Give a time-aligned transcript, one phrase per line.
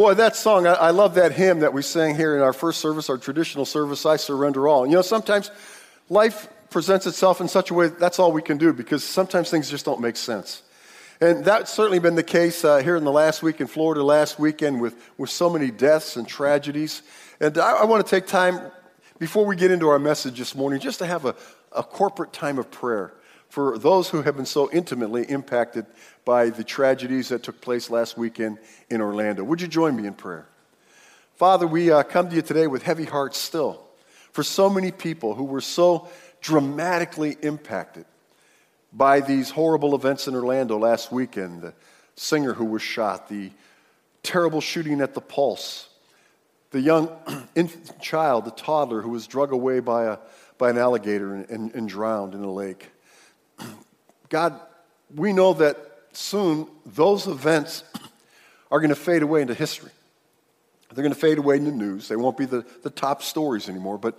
[0.00, 2.80] Boy, that song, I, I, love that hymn that we sang here in our first
[2.80, 4.86] service, our traditional service, I Surrender All.
[4.86, 5.50] You know, sometimes
[6.08, 9.50] life presents itself in such a way that that's all we can do because sometimes
[9.50, 10.62] things just don't make sense.
[11.20, 14.38] And that's certainly been the case uh, here in the last week in Florida last
[14.38, 17.02] weekend with, with so many deaths and tragedies.
[17.38, 18.58] And I, I want to take time
[19.18, 21.34] before we get into our message this morning just to have a,
[21.72, 23.12] a corporate time of prayer
[23.50, 25.84] for those who have been so intimately impacted
[26.24, 28.58] by the tragedies that took place last weekend
[28.88, 29.44] in Orlando.
[29.44, 30.46] Would you join me in prayer?
[31.34, 33.82] Father, we uh, come to you today with heavy hearts still
[34.32, 36.08] for so many people who were so
[36.40, 38.04] dramatically impacted
[38.92, 41.74] by these horrible events in Orlando last weekend the
[42.14, 43.50] singer who was shot, the
[44.22, 45.88] terrible shooting at the Pulse,
[46.70, 47.10] the young
[47.54, 50.18] infant child, the toddler who was drug away by, a,
[50.58, 52.89] by an alligator and, and, and drowned in a lake.
[54.30, 54.58] God,
[55.14, 55.76] we know that
[56.12, 57.84] soon those events
[58.70, 59.90] are going to fade away into history.
[60.92, 62.08] They're going to fade away in the news.
[62.08, 63.98] They won't be the, the top stories anymore.
[63.98, 64.18] But,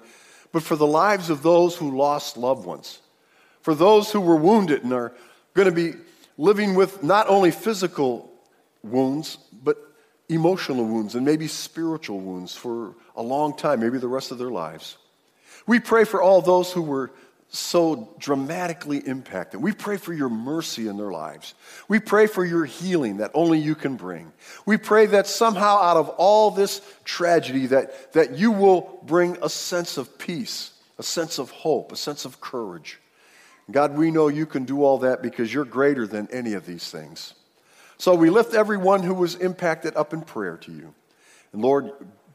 [0.52, 3.00] but for the lives of those who lost loved ones,
[3.62, 5.14] for those who were wounded and are
[5.54, 5.98] going to be
[6.38, 8.30] living with not only physical
[8.84, 9.78] wounds, but
[10.30, 14.50] emotional wounds and maybe spiritual wounds for a long time, maybe the rest of their
[14.50, 14.98] lives.
[15.68, 17.12] We pray for all those who were
[17.54, 19.62] so dramatically impacted.
[19.62, 21.54] We pray for your mercy in their lives.
[21.90, 24.32] We pray for your healing that only you can bring.
[24.66, 29.50] We pray that somehow out of all this tragedy that, that you will bring a
[29.50, 33.00] sense of peace, a sense of hope, a sense of courage.
[33.70, 36.90] God, we know you can do all that because you're greater than any of these
[36.90, 37.34] things.
[37.98, 40.94] So we lift everyone who was impacted up in prayer to you.
[41.52, 41.92] And Lord,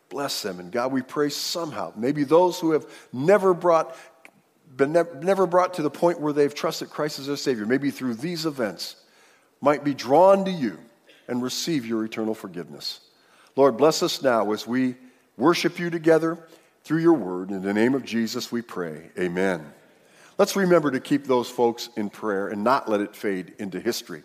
[0.08, 0.60] bless them.
[0.60, 3.96] And God, we pray somehow, maybe those who have never brought
[4.76, 8.14] been never brought to the point where they've trusted Christ as their Savior, maybe through
[8.14, 8.96] these events,
[9.60, 10.78] might be drawn to you
[11.28, 13.00] and receive your eternal forgiveness.
[13.56, 14.96] Lord, bless us now as we
[15.36, 16.38] worship you together
[16.84, 17.50] through your word.
[17.50, 19.10] In the name of Jesus, we pray.
[19.18, 19.64] Amen.
[20.38, 24.22] Let's remember to keep those folks in prayer and not let it fade into history.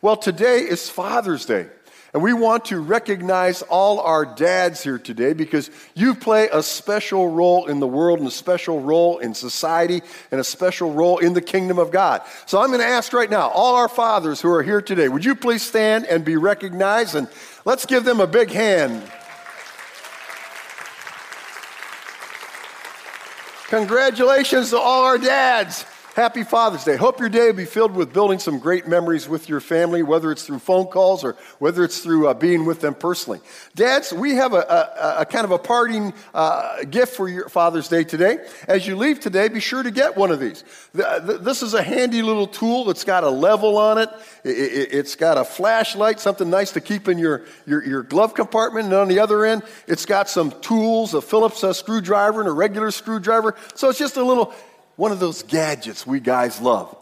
[0.00, 1.68] Well, today is Father's Day.
[2.14, 7.28] And we want to recognize all our dads here today because you play a special
[7.28, 11.32] role in the world and a special role in society and a special role in
[11.32, 12.20] the kingdom of God.
[12.44, 15.24] So I'm going to ask right now, all our fathers who are here today, would
[15.24, 17.14] you please stand and be recognized?
[17.14, 17.28] And
[17.64, 19.10] let's give them a big hand.
[23.68, 25.86] Congratulations to all our dads.
[26.14, 26.96] Happy Father's Day.
[26.96, 30.30] Hope your day will be filled with building some great memories with your family, whether
[30.30, 33.40] it's through phone calls or whether it's through uh, being with them personally.
[33.74, 37.88] Dads, we have a, a, a kind of a parting uh, gift for your Father's
[37.88, 38.46] Day today.
[38.68, 40.64] As you leave today, be sure to get one of these.
[40.92, 44.10] This is a handy little tool that's got a level on it.
[44.44, 48.84] It's got a flashlight, something nice to keep in your, your, your glove compartment.
[48.84, 52.52] And on the other end, it's got some tools, a Phillips uh, screwdriver and a
[52.52, 53.56] regular screwdriver.
[53.74, 54.52] So it's just a little
[54.96, 56.96] one of those gadgets we guys love.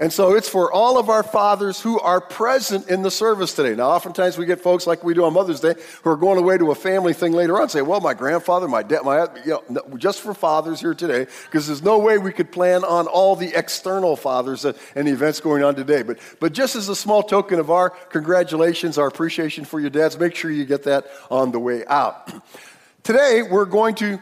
[0.00, 3.74] And so it's for all of our fathers who are present in the service today.
[3.74, 6.56] Now, oftentimes we get folks like we do on Mother's Day who are going away
[6.56, 9.82] to a family thing later on say, well, my grandfather, my dad, my, you know,
[9.98, 13.54] just for fathers here today, because there's no way we could plan on all the
[13.54, 16.00] external fathers and the events going on today.
[16.00, 20.18] But, but just as a small token of our congratulations, our appreciation for your dads,
[20.18, 22.32] make sure you get that on the way out.
[23.02, 24.18] Today, we're going to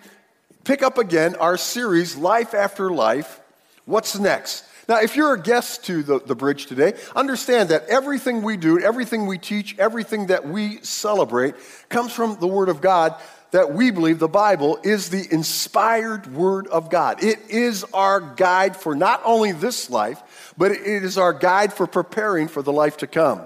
[0.68, 3.40] pick up again our series, Life After Life
[3.86, 4.66] What's Next?
[4.86, 8.78] Now, if you're a guest to the, the bridge today, understand that everything we do,
[8.78, 11.54] everything we teach, everything that we celebrate
[11.88, 13.14] comes from the Word of God
[13.50, 17.24] that we believe the Bible is the inspired Word of God.
[17.24, 21.86] It is our guide for not only this life, but it is our guide for
[21.86, 23.40] preparing for the life to come.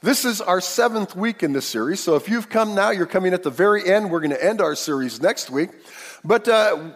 [0.00, 3.34] This is our seventh week in this series, so if you've come now, you're coming
[3.34, 4.10] at the very end.
[4.10, 5.70] We're going to end our series next week.
[6.24, 6.92] But uh,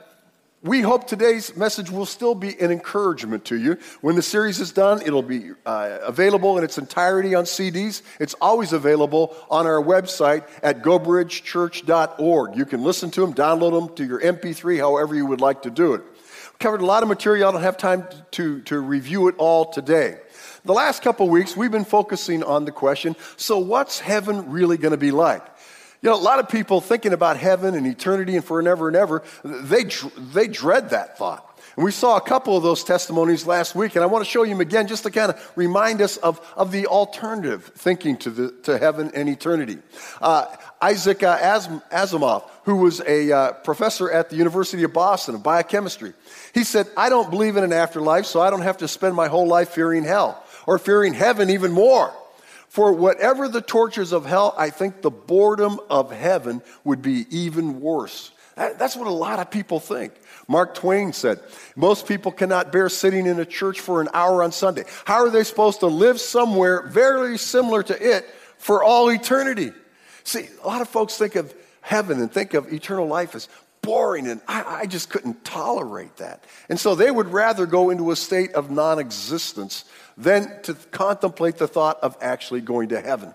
[0.63, 3.77] we hope today's message will still be an encouragement to you.
[4.01, 8.01] When the series is done, it'll be uh, available in its entirety on CDs.
[8.19, 12.57] It's always available on our website at gobridgechurch.org.
[12.57, 15.71] You can listen to them, download them to your MP3, however you would like to
[15.71, 16.01] do it.
[16.01, 17.51] We covered a lot of material.
[17.51, 20.19] I don't have time to, to review it all today.
[20.65, 24.93] The last couple weeks, we've been focusing on the question so, what's heaven really going
[24.93, 25.43] to be like?
[26.01, 29.25] You know, a lot of people thinking about heaven and eternity and forever and ever,
[29.43, 29.85] they,
[30.33, 31.45] they dread that thought.
[31.75, 34.43] And we saw a couple of those testimonies last week, and I want to show
[34.43, 38.31] you them again just to kind of remind us of, of the alternative thinking to,
[38.31, 39.79] the, to heaven and eternity.
[40.21, 40.47] Uh,
[40.81, 46.15] Isaac uh, Asimov, who was a uh, professor at the University of Boston of biochemistry,
[46.55, 49.29] he said, I don't believe in an afterlife, so I don't have to spend my
[49.29, 52.13] whole life fearing hell or fearing heaven even more.
[52.69, 57.81] For whatever the tortures of hell, I think the boredom of heaven would be even
[57.81, 58.31] worse.
[58.57, 60.13] That's what a lot of people think.
[60.49, 61.41] Mark Twain said,
[61.77, 64.85] Most people cannot bear sitting in a church for an hour on Sunday.
[65.05, 68.27] How are they supposed to live somewhere very similar to it
[68.59, 69.73] for all eternity?
[70.25, 73.49] See, a lot of folks think of heaven and think of eternal life as
[73.81, 76.45] boring, and I, I just couldn't tolerate that.
[76.69, 79.85] And so they would rather go into a state of non existence
[80.19, 83.33] than to contemplate the thought of actually going to heaven.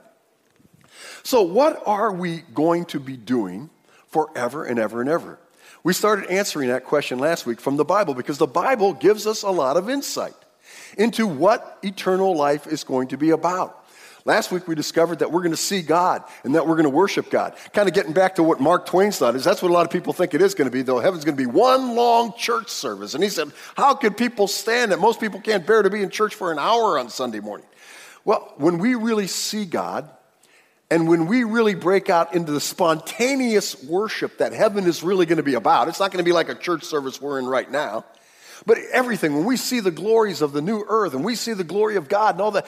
[1.24, 3.70] So, what are we going to be doing
[4.10, 5.40] forever and ever and ever?
[5.84, 9.44] We started answering that question last week from the Bible because the Bible gives us
[9.44, 10.36] a lot of insight
[10.98, 13.83] into what eternal life is going to be about.
[14.26, 16.90] Last week we discovered that we're going to see God and that we're going to
[16.90, 17.56] worship God.
[17.74, 19.92] Kind of getting back to what Mark Twain's thought is that's what a lot of
[19.92, 22.70] people think it is going to be, though heaven's going to be one long church
[22.70, 23.16] service.
[23.16, 25.00] And he said, How could people stand it?
[25.00, 27.68] Most people can't bear to be in church for an hour on Sunday morning.
[28.24, 30.10] Well, when we really see God,
[30.90, 35.38] and when we really break out into the spontaneous worship that heaven is really going
[35.38, 37.70] to be about, it's not going to be like a church service we're in right
[37.70, 38.06] now.
[38.66, 41.64] But everything, when we see the glories of the new earth and we see the
[41.64, 42.66] glory of God and all that,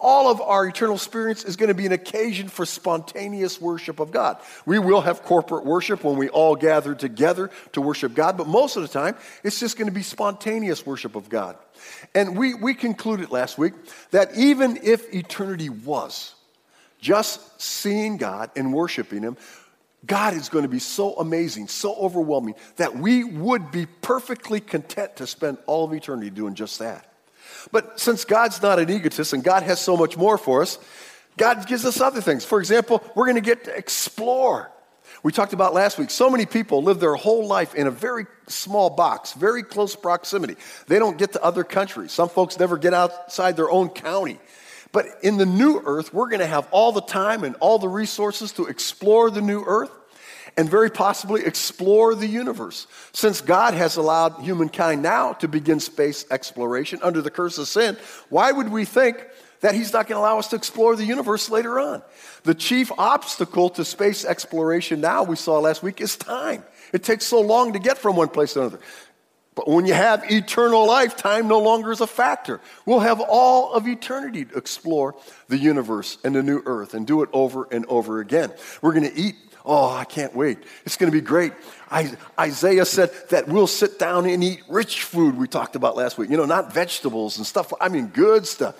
[0.00, 4.10] all of our eternal experience is going to be an occasion for spontaneous worship of
[4.10, 4.38] God.
[4.64, 8.76] We will have corporate worship when we all gather together to worship God, but most
[8.76, 11.56] of the time, it's just going to be spontaneous worship of God.
[12.14, 13.74] And we, we concluded last week
[14.10, 16.34] that even if eternity was
[17.00, 19.36] just seeing God and worshiping Him,
[20.06, 25.16] God is going to be so amazing, so overwhelming, that we would be perfectly content
[25.16, 27.12] to spend all of eternity doing just that.
[27.72, 30.78] But since God's not an egotist and God has so much more for us,
[31.36, 32.44] God gives us other things.
[32.44, 34.70] For example, we're going to get to explore.
[35.22, 38.26] We talked about last week, so many people live their whole life in a very
[38.46, 40.56] small box, very close proximity.
[40.86, 42.12] They don't get to other countries.
[42.12, 44.38] Some folks never get outside their own county.
[44.92, 47.88] But in the new earth, we're going to have all the time and all the
[47.88, 49.90] resources to explore the new earth
[50.56, 52.86] and very possibly explore the universe.
[53.12, 57.96] Since God has allowed humankind now to begin space exploration under the curse of sin,
[58.28, 59.24] why would we think
[59.60, 62.02] that He's not going to allow us to explore the universe later on?
[62.42, 66.64] The chief obstacle to space exploration now, we saw last week, is time.
[66.92, 68.80] It takes so long to get from one place to another.
[69.58, 72.60] But when you have eternal life, time no longer is a factor.
[72.86, 75.16] We'll have all of eternity to explore
[75.48, 78.52] the universe and the new earth and do it over and over again.
[78.82, 79.34] We're going to eat.
[79.64, 80.58] Oh, I can't wait.
[80.86, 81.54] It's going to be great.
[81.90, 86.18] I, Isaiah said that we'll sit down and eat rich food we talked about last
[86.18, 86.30] week.
[86.30, 87.72] You know, not vegetables and stuff.
[87.80, 88.76] I mean, good stuff.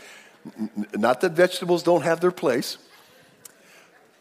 [0.94, 2.78] Not that vegetables don't have their place,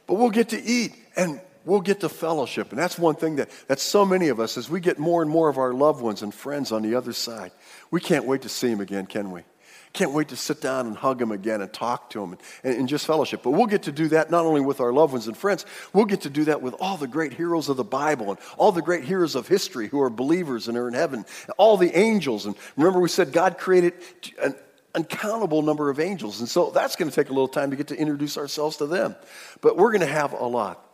[0.07, 0.95] but we'll get to eat.
[1.15, 2.71] And we'll get to fellowship.
[2.71, 5.29] And that's one thing that, that so many of us, as we get more and
[5.29, 7.51] more of our loved ones and friends on the other side,
[7.91, 9.41] we can't wait to see them again, can we?
[9.93, 12.79] Can't wait to sit down and hug them again and talk to them and, and,
[12.79, 13.41] and, just fellowship.
[13.43, 16.05] But we'll get to do that not only with our loved ones and friends, we'll
[16.05, 18.81] get to do that with all the great heroes of the Bible and all the
[18.81, 21.25] great heroes of history who are believers and are in heaven,
[21.57, 22.45] all the angels.
[22.45, 23.93] And remember, we said God created
[24.41, 24.55] an
[24.93, 26.39] uncountable number of angels.
[26.41, 28.87] And so that's going to take a little time to get to introduce ourselves to
[28.87, 29.15] them.
[29.61, 30.86] But we're going to have a lot.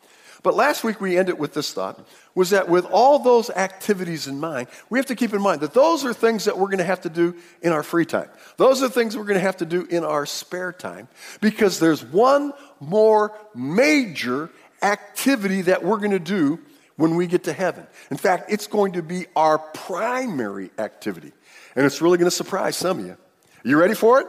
[0.44, 2.06] But last week we ended with this thought
[2.36, 5.74] was that with all those activities in mind, we have to keep in mind that
[5.74, 8.30] those are things that we're going to have to do in our free time.
[8.58, 11.08] Those are things we're going to have to do in our spare time
[11.40, 12.52] because there's one
[12.82, 14.50] more major
[14.82, 16.60] activity that we're going to do
[16.98, 17.88] when we get to heaven.
[18.12, 21.32] In fact, it's going to be our primary activity.
[21.76, 23.14] And it's really going to surprise some of you.
[23.14, 24.28] Are you ready for it?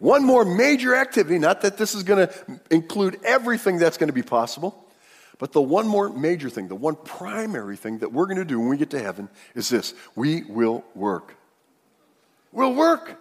[0.00, 4.14] One more major activity, not that this is going to include everything that's going to
[4.14, 4.86] be possible,
[5.40, 8.60] but the one more major thing, the one primary thing that we're going to do
[8.60, 11.34] when we get to heaven is this we will work.
[12.52, 13.18] We'll work.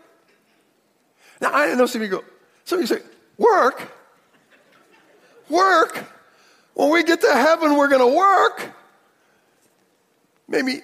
[1.39, 2.25] Now, I know some of you go,
[2.65, 3.01] some of you say,
[3.37, 3.89] work?
[5.47, 6.05] Work?
[6.73, 8.69] When we get to heaven, we're going to work.
[10.49, 10.81] Maybe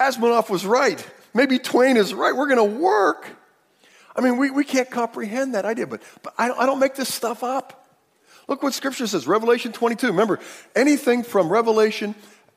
[0.00, 1.04] Asmanoff was right.
[1.32, 2.34] Maybe Twain is right.
[2.34, 3.28] We're going to work.
[4.16, 7.14] I mean, we, we can't comprehend that idea, but, but I, I don't make this
[7.14, 7.85] stuff up.
[8.48, 10.08] Look what Scripture says, Revelation 22.
[10.08, 10.38] Remember,
[10.74, 12.14] anything from Revelation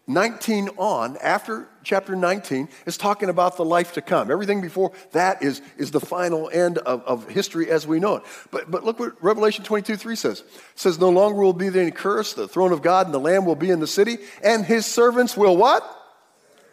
[0.10, 4.32] 19 on, after chapter 19, is talking about the life to come.
[4.32, 8.24] Everything before that is, is the final end of, of history as we know it.
[8.50, 10.40] But, but look what Revelation 22 3 says.
[10.40, 12.34] It says, No longer will be there any curse.
[12.34, 15.38] The throne of God and the Lamb will be in the city, and his servants
[15.38, 15.84] will what?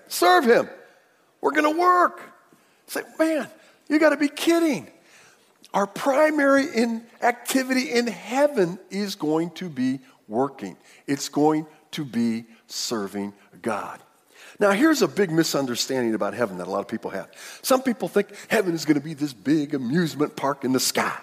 [0.08, 0.68] Serve him.
[1.40, 2.22] We're going to work.
[2.86, 3.48] Say, man,
[3.88, 4.88] you got to be kidding.
[5.74, 10.76] Our primary in activity in heaven is going to be working.
[11.06, 14.00] It's going to be serving God.
[14.58, 17.28] Now, here's a big misunderstanding about heaven that a lot of people have.
[17.62, 21.18] Some people think heaven is going to be this big amusement park in the sky.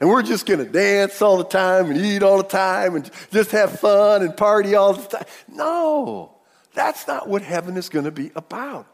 [0.00, 3.10] And we're just going to dance all the time and eat all the time and
[3.30, 5.26] just have fun and party all the time.
[5.48, 6.32] No,
[6.74, 8.86] that's not what heaven is going to be about.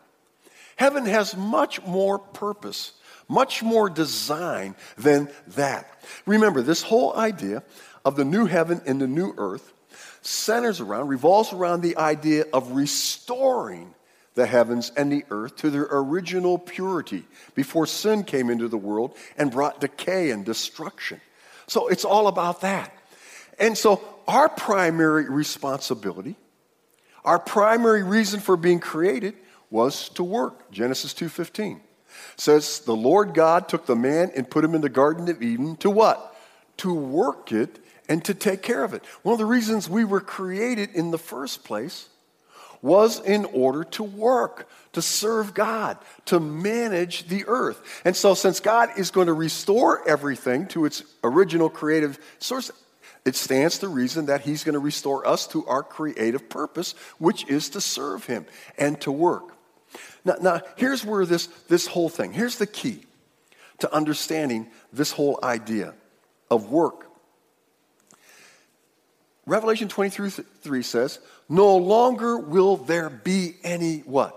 [0.77, 2.93] Heaven has much more purpose,
[3.29, 5.89] much more design than that.
[6.27, 7.63] Remember, this whole idea
[8.05, 9.73] of the new heaven and the new earth
[10.23, 13.95] centers around, revolves around the idea of restoring
[14.35, 19.17] the heavens and the earth to their original purity before sin came into the world
[19.39, 21.21] and brought decay and destruction.
[21.67, 22.93] So it's all about that.
[23.59, 26.37] And so our primary responsibility,
[27.25, 29.35] our primary reason for being created
[29.71, 30.71] was to work.
[30.71, 31.81] Genesis 2:15
[32.37, 35.77] says the Lord God took the man and put him in the garden of Eden
[35.77, 36.37] to what?
[36.79, 39.05] To work it and to take care of it.
[39.23, 42.09] One of the reasons we were created in the first place
[42.83, 47.81] was in order to work, to serve God, to manage the earth.
[48.05, 52.71] And so, since God is going to restore everything to its original creative source,
[53.25, 57.49] it stands to reason that He's going to restore us to our creative purpose, which
[57.49, 58.47] is to serve Him
[58.79, 59.56] and to work.
[60.27, 63.01] Now, now here's where this, this whole thing, here's the key
[63.79, 65.95] to understanding this whole idea
[66.51, 67.07] of work.
[69.47, 74.37] Revelation 23 3 says, No longer will there be any what?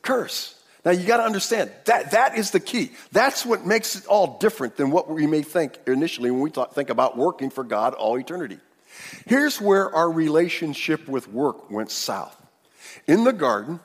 [0.00, 0.58] Curse.
[0.84, 2.92] Now you got to understand that that is the key.
[3.12, 6.74] That's what makes it all different than what we may think initially when we talk,
[6.74, 8.58] think about working for God all eternity.
[9.26, 12.36] Here's where our relationship with work went south.
[13.06, 13.78] In the garden,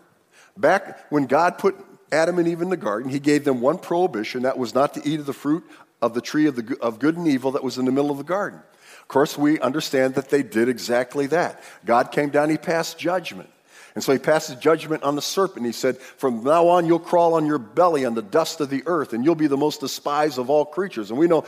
[0.60, 1.76] back when God put
[2.12, 5.08] Adam and Eve in the garden, he gave them one prohibition that was not to
[5.08, 5.64] eat of the fruit
[6.02, 8.18] of the tree of, the, of good and evil that was in the middle of
[8.18, 8.60] the garden.
[9.02, 11.62] Of course, we understand that they did exactly that.
[11.86, 13.50] God came down, he passed judgment.
[13.96, 15.66] And so he passes judgment on the serpent.
[15.66, 18.84] He said, From now on, you'll crawl on your belly on the dust of the
[18.86, 21.10] earth, and you'll be the most despised of all creatures.
[21.10, 21.46] And we know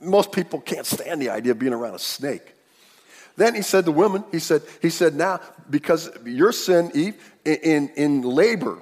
[0.00, 2.54] most people can't stand the idea of being around a snake.
[3.36, 7.88] Then he said to women, he said, he said, now, because your sin, Eve, in,
[7.96, 8.78] in, labor,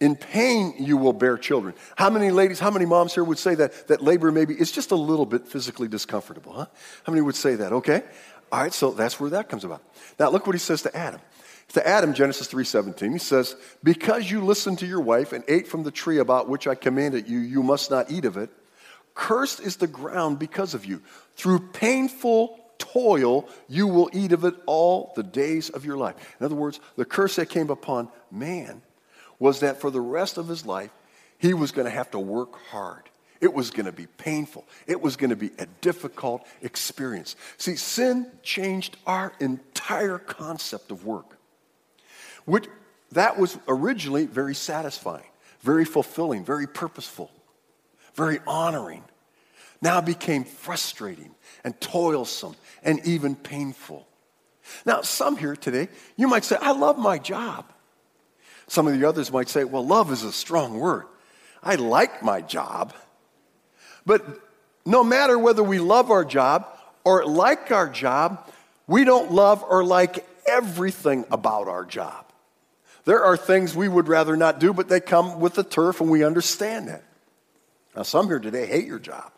[0.00, 1.74] in pain you will bear children.
[1.96, 4.90] How many ladies, how many moms here would say that, that labor maybe is just
[4.90, 6.66] a little bit physically discomfortable, huh?
[7.04, 7.72] How many would say that?
[7.72, 8.02] Okay.
[8.52, 9.82] All right, so that's where that comes about.
[10.18, 11.20] Now look what he says to Adam.
[11.74, 15.82] To Adam, Genesis 3:17, he says, Because you listened to your wife and ate from
[15.82, 18.50] the tree about which I commanded you, you must not eat of it.
[19.14, 21.02] Cursed is the ground because of you.
[21.36, 26.14] Through painful toil, you will eat of it all the days of your life.
[26.40, 28.82] In other words, the curse that came upon man
[29.38, 30.90] was that for the rest of his life,
[31.38, 33.02] he was going to have to work hard.
[33.40, 34.64] It was going to be painful.
[34.86, 37.36] It was going to be a difficult experience.
[37.56, 41.38] See, sin changed our entire concept of work.
[42.46, 42.66] Which,
[43.12, 45.26] that was originally very satisfying,
[45.60, 47.30] very fulfilling, very purposeful,
[48.14, 49.04] very honoring.
[49.80, 54.06] Now became frustrating and toilsome and even painful.
[54.84, 57.72] Now, some here today, you might say, I love my job.
[58.66, 61.06] Some of the others might say, well, love is a strong word.
[61.62, 62.92] I like my job.
[64.04, 64.24] But
[64.84, 66.66] no matter whether we love our job
[67.04, 68.46] or like our job,
[68.86, 72.26] we don't love or like everything about our job.
[73.04, 76.10] There are things we would rather not do, but they come with the turf, and
[76.10, 77.04] we understand that.
[77.96, 79.32] Now, some here today hate your job.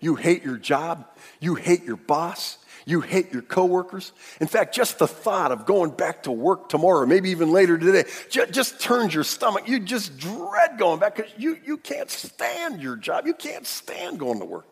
[0.00, 1.06] You hate your job,
[1.40, 4.12] you hate your boss, you hate your coworkers.
[4.40, 8.04] In fact, just the thought of going back to work tomorrow, maybe even later today,
[8.30, 9.68] just, just turns your stomach.
[9.68, 13.26] You just dread going back because you, you can't stand your job.
[13.26, 14.66] You can't stand going to work.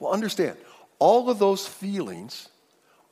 [0.00, 0.56] Well, understand,
[0.98, 2.48] all of those feelings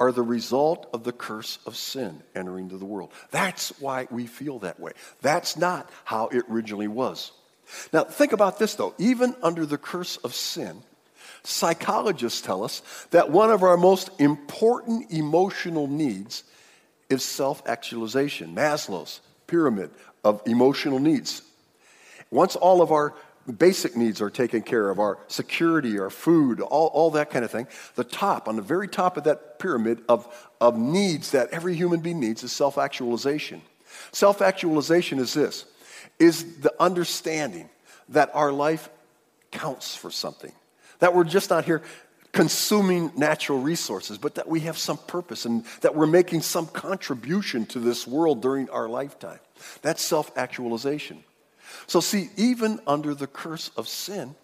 [0.01, 3.13] are the result of the curse of sin entering into the world.
[3.31, 4.93] That's why we feel that way.
[5.23, 7.33] That's not how it originally was.
[7.93, 8.95] Now, think about this though.
[8.99, 10.83] Even under the curse of sin,
[11.49, 16.45] Psychologists tell us that one of our most important emotional needs
[17.09, 19.91] is self actualization, Maslow's pyramid
[20.23, 21.41] of emotional needs.
[22.31, 23.15] Once all of our
[23.57, 27.51] basic needs are taken care of, our security, our food, all, all that kind of
[27.51, 30.29] thing, the top, on the very top of that pyramid of,
[30.61, 33.63] of needs that every human being needs is self actualization.
[34.13, 35.65] Self actualization is this
[36.19, 37.71] is the understanding
[38.11, 38.91] that our life
[39.51, 40.53] counts for something.
[41.01, 41.83] That we're just not here
[42.33, 47.67] consuming natural resources, but that we have some purpose and that we're making some contribution
[47.67, 49.41] to this world during our lifetime.
[49.83, 51.25] That's self actualization.
[51.87, 54.35] So, see, even under the curse of sin,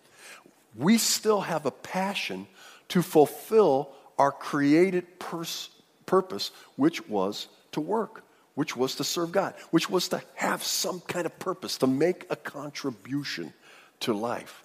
[0.76, 2.46] we still have a passion
[2.88, 5.70] to fulfill our created pers-
[6.06, 11.00] purpose, which was to work, which was to serve God, which was to have some
[11.00, 13.52] kind of purpose, to make a contribution
[14.00, 14.63] to life.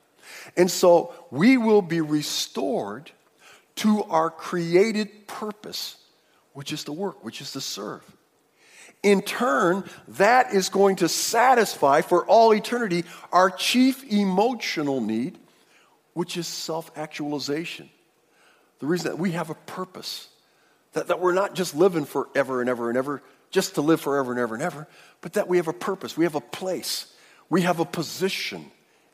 [0.57, 3.12] And so we will be restored
[3.75, 5.95] to our created purpose,
[6.53, 8.03] which is to work, which is to serve.
[9.01, 15.38] In turn, that is going to satisfy for all eternity our chief emotional need,
[16.13, 17.89] which is self actualization.
[18.79, 20.27] The reason that we have a purpose,
[20.93, 23.21] that, that we're not just living forever and ever and ever,
[23.51, 24.88] just to live forever and ever and ever,
[25.21, 27.13] but that we have a purpose, we have a place,
[27.50, 28.69] we have a position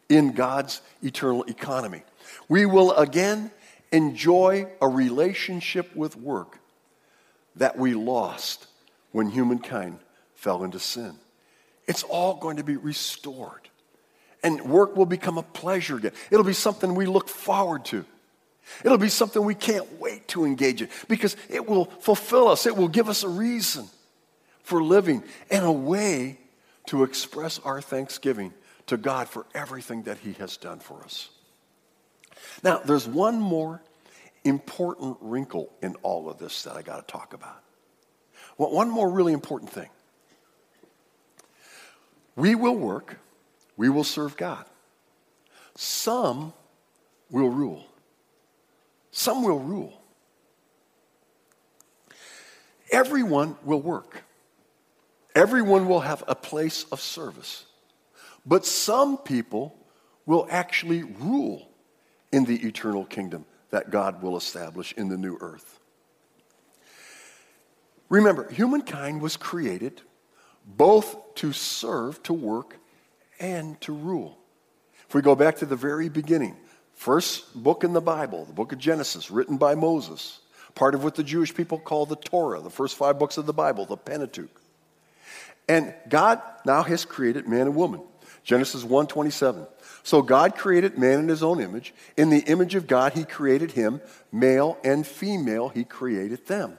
[0.09, 2.03] in God's eternal economy.
[2.47, 3.51] We will again
[3.91, 6.59] enjoy a relationship with work
[7.55, 8.67] that we lost
[9.11, 9.99] when humankind
[10.35, 11.15] fell into sin.
[11.87, 13.69] It's all going to be restored.
[14.43, 16.11] And work will become a pleasure again.
[16.29, 18.05] It'll be something we look forward to.
[18.83, 22.65] It'll be something we can't wait to engage in because it will fulfill us.
[22.65, 23.87] It will give us a reason
[24.61, 26.39] for living and a way
[26.87, 28.53] to express our thanksgiving
[28.87, 31.29] to God for everything that He has done for us.
[32.63, 33.81] Now, there's one more
[34.43, 37.63] important wrinkle in all of this that I got to talk about.
[38.57, 39.89] Well, one more really important thing.
[42.35, 43.17] We will work,
[43.77, 44.65] we will serve God.
[45.75, 46.53] Some
[47.29, 47.85] will rule.
[49.11, 50.01] Some will rule.
[52.91, 54.23] Everyone will work.
[55.33, 57.65] Everyone will have a place of service.
[58.45, 59.75] But some people
[60.25, 61.67] will actually rule
[62.31, 65.79] in the eternal kingdom that God will establish in the new earth.
[68.09, 70.01] Remember, humankind was created
[70.65, 72.77] both to serve, to work,
[73.39, 74.37] and to rule.
[75.07, 76.55] If we go back to the very beginning,
[76.93, 80.39] first book in the Bible, the book of Genesis, written by Moses,
[80.73, 83.53] part of what the Jewish people call the Torah, the first five books of the
[83.53, 84.61] Bible, the Pentateuch.
[85.67, 88.01] And God now has created man and woman.
[88.45, 89.67] Genesis 1:27.
[90.03, 91.93] So God created man in his own image.
[92.15, 96.77] In the image of God he created him, male and female he created them.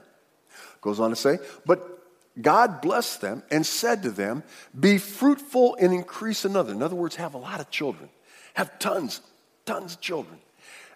[0.81, 1.97] Goes on to say, but
[2.41, 4.43] God blessed them and said to them,
[4.79, 6.71] Be fruitful and increase another.
[6.71, 8.09] In other words, have a lot of children.
[8.53, 9.21] Have tons,
[9.65, 10.39] tons of children.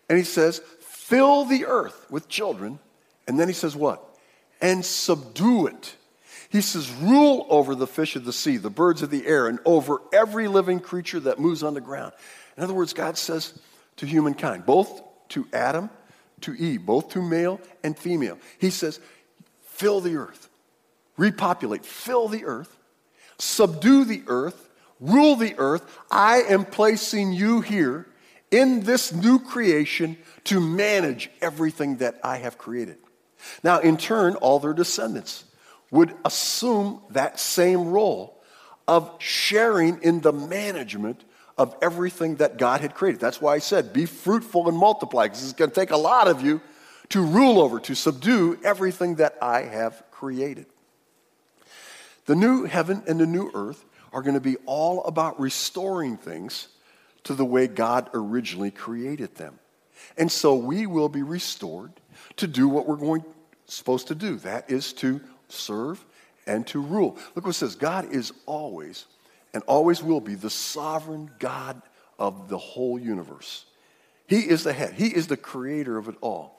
[0.07, 2.79] And he says, Fill the earth with children.
[3.27, 4.03] And then he says, What?
[4.61, 5.95] And subdue it
[6.51, 9.59] he says, Rule over the fish of the sea, the birds of the air, and
[9.65, 12.11] over every living creature that moves on the ground.
[12.57, 13.57] In other words, God says
[13.97, 15.89] to humankind, both to Adam,
[16.41, 18.99] to Eve, both to male and female, He says,
[19.61, 20.49] Fill the earth,
[21.17, 22.77] repopulate, fill the earth,
[23.37, 25.83] subdue the earth, rule the earth.
[26.11, 28.07] I am placing you here
[28.51, 32.97] in this new creation to manage everything that I have created.
[33.63, 35.45] Now, in turn, all their descendants
[35.91, 38.41] would assume that same role
[38.87, 41.23] of sharing in the management
[41.57, 43.21] of everything that God had created.
[43.21, 46.27] That's why I said, be fruitful and multiply, because it's going to take a lot
[46.27, 46.61] of you
[47.09, 50.65] to rule over, to subdue everything that I have created.
[52.25, 56.69] The new heaven and the new earth are going to be all about restoring things
[57.25, 59.59] to the way God originally created them.
[60.17, 61.91] And so we will be restored
[62.37, 63.23] to do what we're going
[63.67, 64.35] supposed to do.
[64.37, 65.21] That is to
[65.51, 66.03] serve,
[66.47, 67.17] and to rule.
[67.35, 69.05] Look what it says God is always
[69.53, 71.81] and always will be the sovereign God
[72.17, 73.65] of the whole universe.
[74.27, 76.57] He is the head, He is the creator of it all.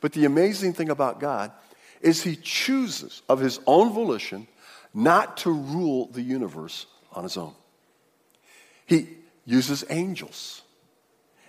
[0.00, 1.52] But the amazing thing about God
[2.00, 4.48] is He chooses of His own volition
[4.94, 7.54] not to rule the universe on His own.
[8.86, 9.08] He
[9.44, 10.62] uses angels,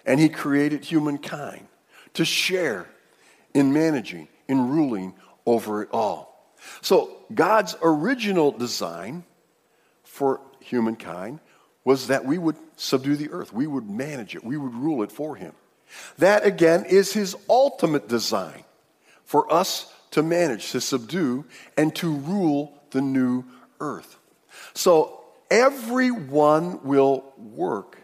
[0.05, 1.67] and He created humankind
[2.13, 2.87] to share
[3.53, 5.13] in managing, in ruling
[5.45, 6.32] over it all.
[6.81, 9.23] So, God's original design
[10.03, 11.39] for humankind
[11.83, 15.11] was that we would subdue the earth, we would manage it, we would rule it
[15.11, 15.53] for Him.
[16.17, 18.63] That, again, is His ultimate design
[19.25, 21.45] for us to manage, to subdue,
[21.77, 23.43] and to rule the new
[23.79, 24.17] earth.
[24.73, 27.97] So, everyone will work,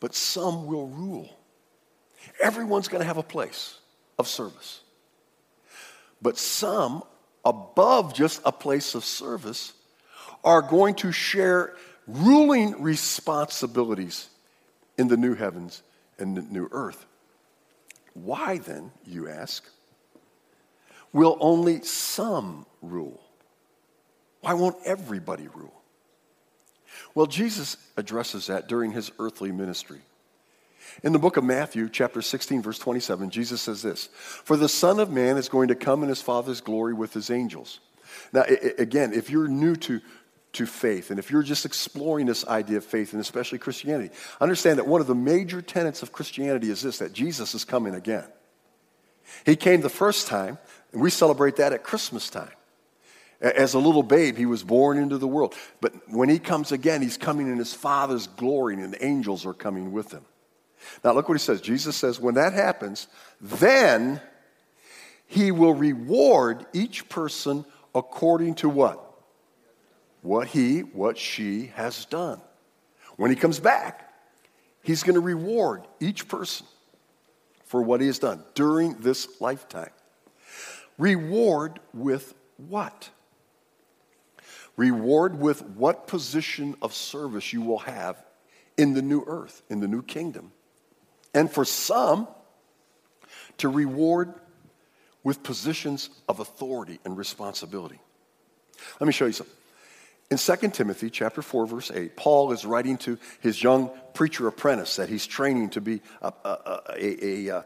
[0.00, 1.28] but some will rule.
[2.42, 3.78] Everyone's going to have a place
[4.18, 4.80] of service.
[6.22, 7.02] But some,
[7.44, 9.72] above just a place of service,
[10.44, 11.74] are going to share
[12.06, 14.28] ruling responsibilities
[14.98, 15.82] in the new heavens
[16.18, 17.06] and the new earth.
[18.14, 19.64] Why then, you ask,
[21.12, 23.20] will only some rule?
[24.40, 25.80] Why won't everybody rule?
[27.14, 30.00] Well, Jesus addresses that during his earthly ministry.
[31.02, 35.00] In the book of Matthew, chapter 16, verse 27, Jesus says this For the Son
[35.00, 37.80] of Man is going to come in his Father's glory with his angels.
[38.32, 38.44] Now,
[38.78, 40.00] again, if you're new to
[40.52, 41.10] to faith.
[41.10, 45.00] And if you're just exploring this idea of faith, and especially Christianity, understand that one
[45.00, 48.26] of the major tenets of Christianity is this that Jesus is coming again.
[49.46, 50.58] He came the first time,
[50.92, 52.50] and we celebrate that at Christmas time.
[53.40, 55.54] As a little babe, he was born into the world.
[55.80, 59.54] But when he comes again, he's coming in his Father's glory, and the angels are
[59.54, 60.24] coming with him.
[61.04, 61.60] Now, look what he says.
[61.60, 63.08] Jesus says, when that happens,
[63.40, 64.20] then
[65.26, 67.64] he will reward each person
[67.94, 69.04] according to what?
[70.22, 72.40] What he, what she has done.
[73.16, 74.12] When he comes back,
[74.82, 76.66] he's going to reward each person
[77.64, 79.90] for what he has done during this lifetime.
[80.98, 83.10] Reward with what?
[84.76, 88.22] Reward with what position of service you will have
[88.76, 90.52] in the new earth, in the new kingdom.
[91.34, 92.28] And for some,
[93.58, 94.34] to reward
[95.22, 98.00] with positions of authority and responsibility.
[98.98, 99.54] Let me show you something.
[100.30, 104.96] In 2 Timothy chapter 4 verse 8, Paul is writing to his young preacher apprentice
[104.96, 107.64] that he's training to be a, a, a, a,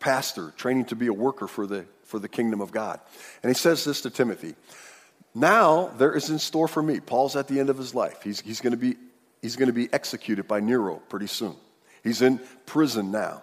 [0.00, 3.00] pastor, training to be a worker for the, for the kingdom of God.
[3.42, 4.54] And he says this to Timothy,
[5.34, 7.00] now there is in store for me.
[7.00, 8.22] Paul's at the end of his life.
[8.22, 8.96] He's, he's going to be
[9.42, 11.54] he's going to be executed by Nero pretty soon.
[12.02, 13.42] He's in prison now.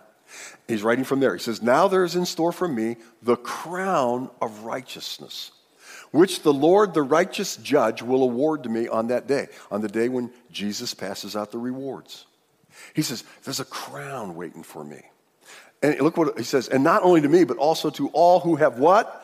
[0.67, 1.33] He's writing from there.
[1.35, 5.51] He says, Now there is in store for me the crown of righteousness,
[6.11, 9.87] which the Lord, the righteous judge, will award to me on that day, on the
[9.87, 12.25] day when Jesus passes out the rewards.
[12.93, 15.01] He says, There's a crown waiting for me.
[15.83, 18.55] And look what he says, and not only to me, but also to all who
[18.55, 19.21] have what?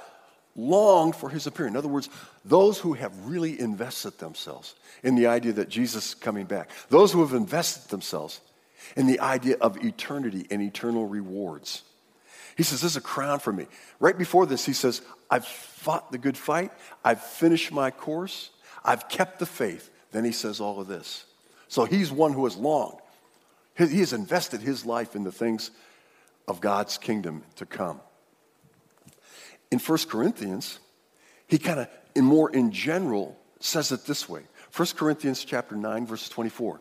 [0.55, 1.73] longed for his appearing.
[1.73, 2.09] In other words,
[2.43, 7.11] those who have really invested themselves in the idea that Jesus is coming back, those
[7.11, 8.41] who have invested themselves
[8.95, 11.83] in the idea of eternity and eternal rewards.
[12.57, 13.67] He says, This is a crown for me.
[13.99, 16.71] Right before this, he says, I've fought the good fight,
[17.03, 18.49] I've finished my course,
[18.83, 19.89] I've kept the faith.
[20.11, 21.25] Then he says all of this.
[21.69, 22.99] So he's one who has longed.
[23.77, 25.71] He has invested his life in the things
[26.47, 28.01] of God's kingdom to come
[29.71, 30.79] in 1 Corinthians,
[31.47, 34.43] he kind of, in more in general, says it this way
[34.75, 36.79] 1 Corinthians chapter 9, verse 24.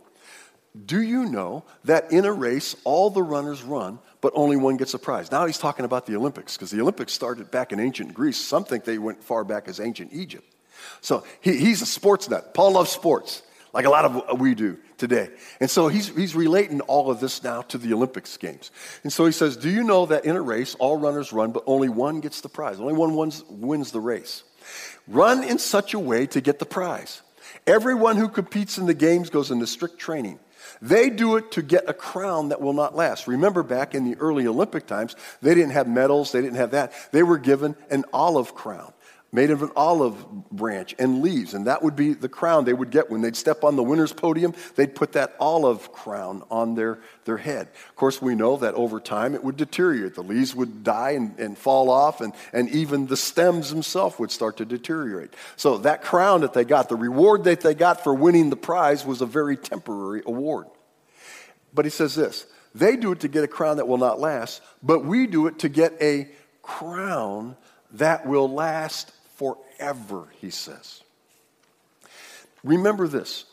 [0.86, 4.94] Do you know that in a race all the runners run, but only one gets
[4.94, 5.30] a prize?
[5.32, 8.36] Now he's talking about the Olympics, because the Olympics started back in ancient Greece.
[8.36, 10.46] Some think they went far back as ancient Egypt.
[11.00, 12.54] So he, he's a sports nut.
[12.54, 15.30] Paul loves sports, like a lot of uh, we do today.
[15.60, 18.70] And so he's, he's relating all of this now to the Olympics games.
[19.02, 21.64] And so he says, Do you know that in a race, all runners run, but
[21.66, 22.78] only one gets the prize?
[22.78, 24.44] Only one wins, wins the race.
[25.08, 27.22] Run in such a way to get the prize.
[27.66, 30.38] Everyone who competes in the games goes into strict training.
[30.82, 33.26] They do it to get a crown that will not last.
[33.26, 36.92] Remember back in the early Olympic times, they didn't have medals, they didn't have that.
[37.12, 38.92] They were given an olive crown
[39.32, 41.54] made of an olive branch and leaves.
[41.54, 44.12] And that would be the crown they would get when they'd step on the winner's
[44.12, 44.54] podium.
[44.74, 47.68] They'd put that olive crown on their, their head.
[47.88, 50.14] Of course, we know that over time it would deteriorate.
[50.14, 54.32] The leaves would die and, and fall off, and, and even the stems themselves would
[54.32, 55.34] start to deteriorate.
[55.56, 59.04] So that crown that they got, the reward that they got for winning the prize,
[59.04, 60.66] was a very temporary award.
[61.72, 64.60] But he says this they do it to get a crown that will not last,
[64.82, 66.28] but we do it to get a
[66.62, 67.56] crown
[67.92, 71.02] that will last forever, he says.
[72.62, 73.46] Remember this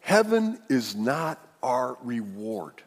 [0.00, 2.82] heaven is not our reward.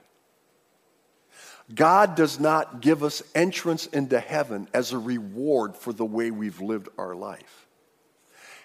[1.74, 6.62] God does not give us entrance into heaven as a reward for the way we've
[6.62, 7.68] lived our life.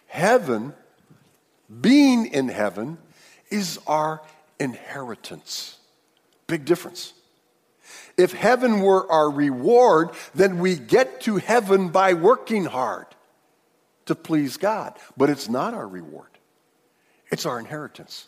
[0.08, 0.74] Heaven,
[1.80, 2.98] being in heaven,
[3.50, 4.20] is our
[4.60, 5.78] inheritance.
[6.46, 7.14] Big difference.
[8.18, 13.06] If heaven were our reward, then we get to heaven by working hard
[14.06, 14.98] to please God.
[15.16, 16.30] But it's not our reward,
[17.30, 18.26] it's our inheritance.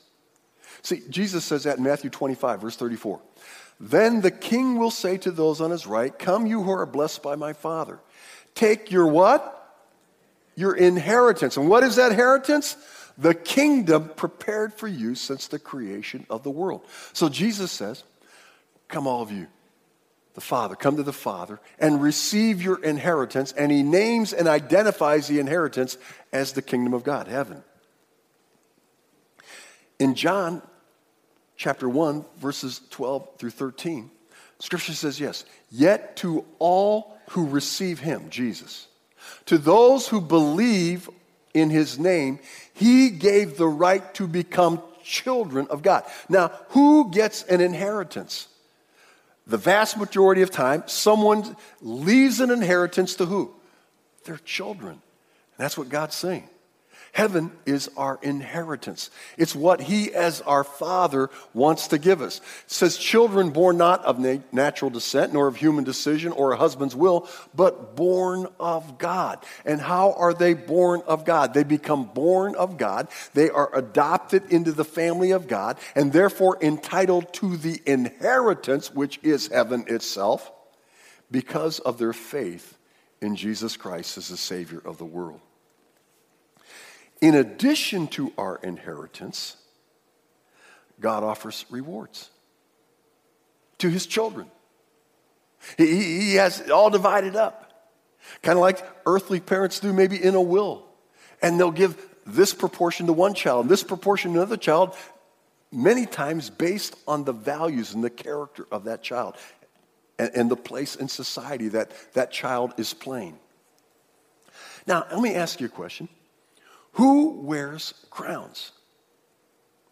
[0.83, 3.21] See, Jesus says that in Matthew 25, verse 34.
[3.79, 7.23] Then the king will say to those on his right, Come, you who are blessed
[7.23, 8.01] by my Father.
[8.55, 9.53] Take your what?
[10.55, 11.57] Your inheritance.
[11.57, 12.77] And what is that inheritance?
[13.19, 16.87] The kingdom prepared for you since the creation of the world.
[17.13, 18.03] So Jesus says,
[18.89, 19.47] Come, all of you
[20.37, 23.53] the Father, come to the Father and receive your inheritance.
[23.53, 25.97] And he names and identifies the inheritance
[26.31, 27.65] as the kingdom of God, heaven.
[29.99, 30.61] In John
[31.57, 34.11] chapter 1, verses 12 through 13,
[34.59, 38.89] scripture says, Yes, yet to all who receive him, Jesus,
[39.47, 41.09] to those who believe
[41.55, 42.41] in his name,
[42.75, 46.05] he gave the right to become children of God.
[46.29, 48.49] Now, who gets an inheritance?
[49.47, 53.55] The vast majority of time, someone leaves an inheritance to who?
[54.25, 54.95] Their children.
[54.95, 56.49] And that's what God's saying.
[57.17, 59.11] Heaven is our inheritance.
[59.39, 62.41] It's what He, as our Father, wants to give us.
[62.41, 64.19] It says, Children born not of
[64.53, 69.43] natural descent, nor of human decision or a husband's will, but born of God.
[69.65, 71.55] And how are they born of God?
[71.55, 73.09] They become born of God.
[73.33, 79.21] They are adopted into the family of God, and therefore entitled to the inheritance, which
[79.23, 80.53] is heaven itself,
[81.31, 82.77] because of their faith
[83.23, 85.41] in Jesus Christ as the Savior of the world.
[87.21, 89.57] In addition to our inheritance,
[91.01, 92.31] God offers rewards
[93.79, 94.47] to his children.
[95.77, 97.93] He, he has it all divided up,
[98.43, 100.85] kind of like earthly parents do, maybe in a will.
[101.43, 104.95] And they'll give this proportion to one child, this proportion to another child,
[105.73, 109.37] many times based on the values and the character of that child
[110.19, 113.39] and, and the place in society that that child is playing.
[114.87, 116.09] Now, let me ask you a question.
[116.97, 118.73] Who wears crowns?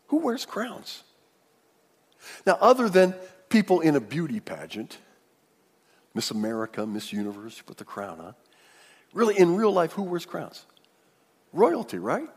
[0.06, 1.02] Who wears crowns?
[2.46, 3.14] Now, other than
[3.50, 4.96] people in a beauty pageant,
[6.14, 8.34] Miss America, Miss Universe, you put the crown on.
[9.12, 10.64] Really, in real life, who wears crowns?
[11.52, 12.28] Royalty, right?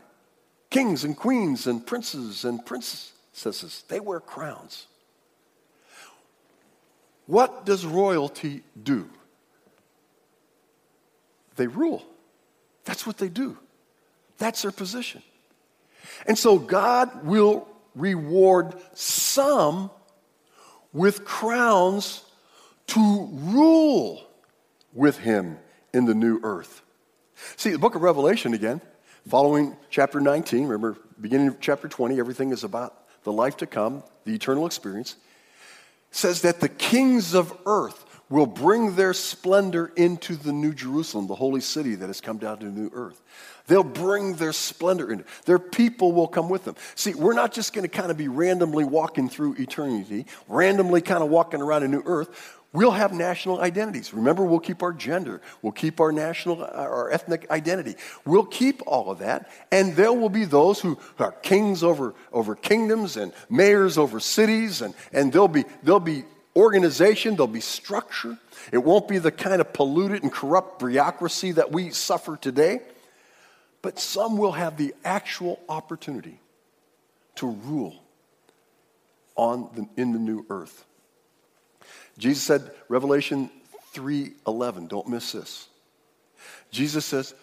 [0.68, 4.86] Kings and queens and princes and princesses, they wear crowns.
[7.24, 9.08] What does royalty do?
[11.56, 12.04] They rule.
[12.84, 13.56] That's what they do.
[14.38, 15.22] That's their position.
[16.26, 19.90] And so God will reward some
[20.92, 22.22] with crowns
[22.88, 24.26] to rule
[24.92, 25.58] with him
[25.92, 26.82] in the new earth.
[27.56, 28.80] See, the book of Revelation again,
[29.28, 34.02] following chapter 19, remember, beginning of chapter 20, everything is about the life to come,
[34.24, 35.16] the eternal experience,
[36.10, 41.34] says that the kings of earth will bring their splendor into the new Jerusalem, the
[41.34, 43.20] holy city that has come down to the new earth.
[43.68, 45.24] They'll bring their splendor in.
[45.44, 46.74] Their people will come with them.
[46.94, 51.22] See, we're not just going to kind of be randomly walking through eternity, randomly kind
[51.22, 52.56] of walking around a new earth.
[52.72, 54.12] We'll have national identities.
[54.12, 55.40] Remember, we'll keep our gender.
[55.62, 57.96] We'll keep our national, our ethnic identity.
[58.26, 59.50] We'll keep all of that.
[59.70, 64.82] And there will be those who are kings over, over kingdoms and mayors over cities.
[64.82, 66.24] And, and there'll, be, there'll be
[66.56, 68.36] organization, there'll be structure.
[68.72, 72.80] It won't be the kind of polluted and corrupt bureaucracy that we suffer today.
[73.82, 76.40] But some will have the actual opportunity
[77.36, 77.94] to rule
[79.36, 80.84] on the, in the new earth.
[82.18, 83.50] Jesus said, Revelation
[83.94, 85.68] 3:11, don't miss this.
[86.70, 87.34] Jesus says,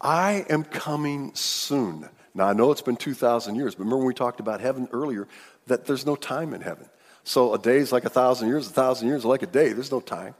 [0.00, 2.08] I am coming soon.
[2.34, 5.26] Now I know it's been 2,000 years, but remember when we talked about heaven earlier,
[5.66, 6.88] that there's no time in heaven.
[7.24, 9.72] So a day is like a thousand years, a thousand years is like a day.
[9.72, 10.34] There's no time.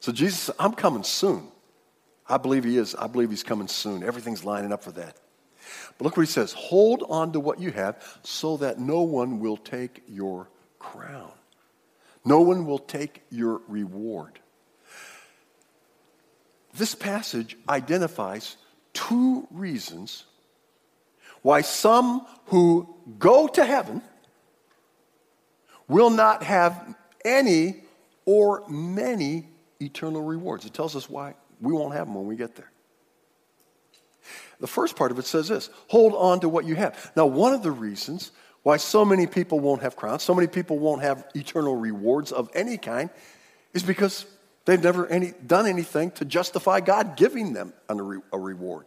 [0.00, 1.48] So Jesus said, I'm coming soon.
[2.30, 2.94] I believe he is.
[2.94, 4.04] I believe he's coming soon.
[4.04, 5.16] Everything's lining up for that.
[5.98, 9.40] But look what he says hold on to what you have so that no one
[9.40, 11.32] will take your crown.
[12.24, 14.38] No one will take your reward.
[16.74, 18.56] This passage identifies
[18.92, 20.24] two reasons
[21.42, 24.02] why some who go to heaven
[25.88, 27.82] will not have any
[28.24, 29.48] or many
[29.80, 30.64] eternal rewards.
[30.66, 32.70] It tells us why we won't have them when we get there.
[34.60, 37.12] The first part of it says this hold on to what you have.
[37.16, 38.30] Now, one of the reasons
[38.62, 42.50] why so many people won't have crowns, so many people won't have eternal rewards of
[42.54, 43.08] any kind,
[43.72, 44.26] is because
[44.66, 48.86] they've never any, done anything to justify God giving them a, re, a reward.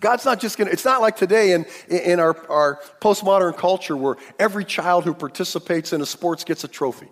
[0.00, 3.96] God's not just going to, it's not like today in, in our, our postmodern culture
[3.96, 7.08] where every child who participates in a sports gets a trophy.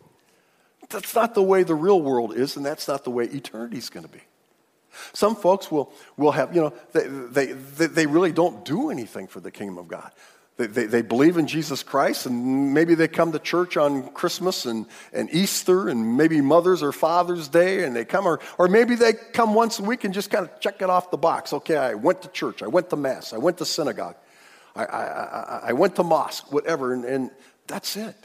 [0.91, 3.91] That's not the way the real world is, and that's not the way eternity is
[3.91, 4.21] going to be.
[5.13, 9.41] Some folks will, will have, you know, they, they, they really don't do anything for
[9.41, 10.11] the kingdom of God.
[10.57, 14.65] They, they, they, believe in Jesus Christ, and maybe they come to church on Christmas
[14.65, 18.95] and, and Easter and maybe Mother's or Father's Day, and they come, or, or maybe
[18.95, 21.53] they come once a week and just kind of check it off the box.
[21.53, 24.17] Okay, I went to church, I went to Mass, I went to synagogue,
[24.75, 27.31] I, I, I, I went to mosque, whatever, and, and
[27.67, 28.17] that's it.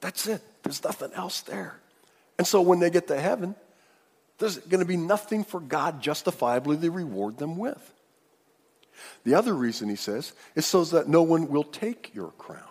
[0.00, 0.40] That's it.
[0.62, 1.76] There's nothing else there.
[2.38, 3.54] And so when they get to heaven,
[4.38, 7.92] there's going to be nothing for God justifiably to reward them with.
[9.24, 12.62] The other reason, he says, is so that no one will take your crown.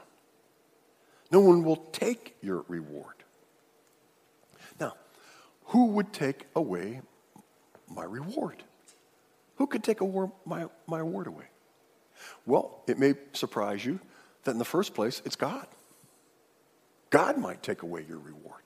[1.32, 3.16] No one will take your reward.
[4.80, 4.94] Now,
[5.66, 7.02] who would take away
[7.90, 8.62] my reward?
[9.56, 11.46] Who could take away my, my reward away?
[12.46, 14.00] Well, it may surprise you
[14.44, 15.68] that in the first place, it's God.
[17.10, 18.63] God might take away your reward.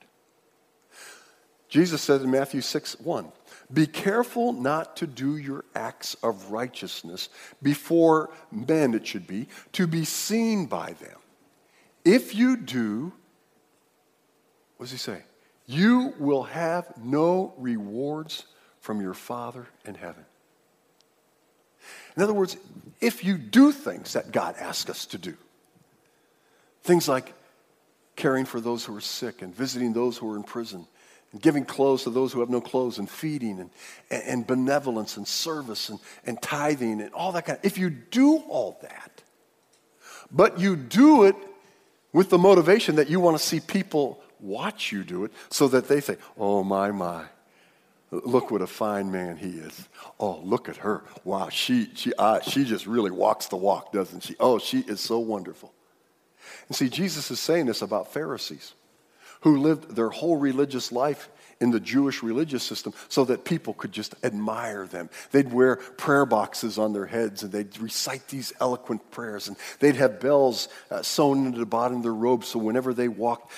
[1.68, 3.30] Jesus said in Matthew 6 1,
[3.72, 7.28] Be careful not to do your acts of righteousness
[7.62, 11.18] before men, it should be, to be seen by them.
[12.04, 13.12] If you do,
[14.76, 15.22] what does he say?
[15.66, 18.46] You will have no rewards
[18.80, 20.24] from your Father in heaven.
[22.16, 22.56] In other words,
[23.00, 25.36] if you do things that God asks us to do,
[26.82, 27.34] things like
[28.16, 30.86] caring for those who are sick and visiting those who are in prison,
[31.32, 33.70] and giving clothes to those who have no clothes, and feeding, and,
[34.10, 38.38] and benevolence, and service, and, and tithing, and all that kind of If you do
[38.48, 39.22] all that,
[40.30, 41.36] but you do it
[42.12, 45.88] with the motivation that you want to see people watch you do it so that
[45.88, 47.24] they say, oh, my, my.
[48.10, 49.88] Look what a fine man he is.
[50.18, 51.04] Oh, look at her.
[51.24, 54.34] Wow, she, she, uh, she just really walks the walk, doesn't she?
[54.40, 55.74] Oh, she is so wonderful.
[56.68, 58.72] And see, Jesus is saying this about Pharisees
[59.40, 61.28] who lived their whole religious life
[61.60, 65.10] in the Jewish religious system so that people could just admire them.
[65.32, 69.96] They'd wear prayer boxes on their heads and they'd recite these eloquent prayers and they'd
[69.96, 73.52] have bells uh, sewn into the bottom of their robes so whenever they walked,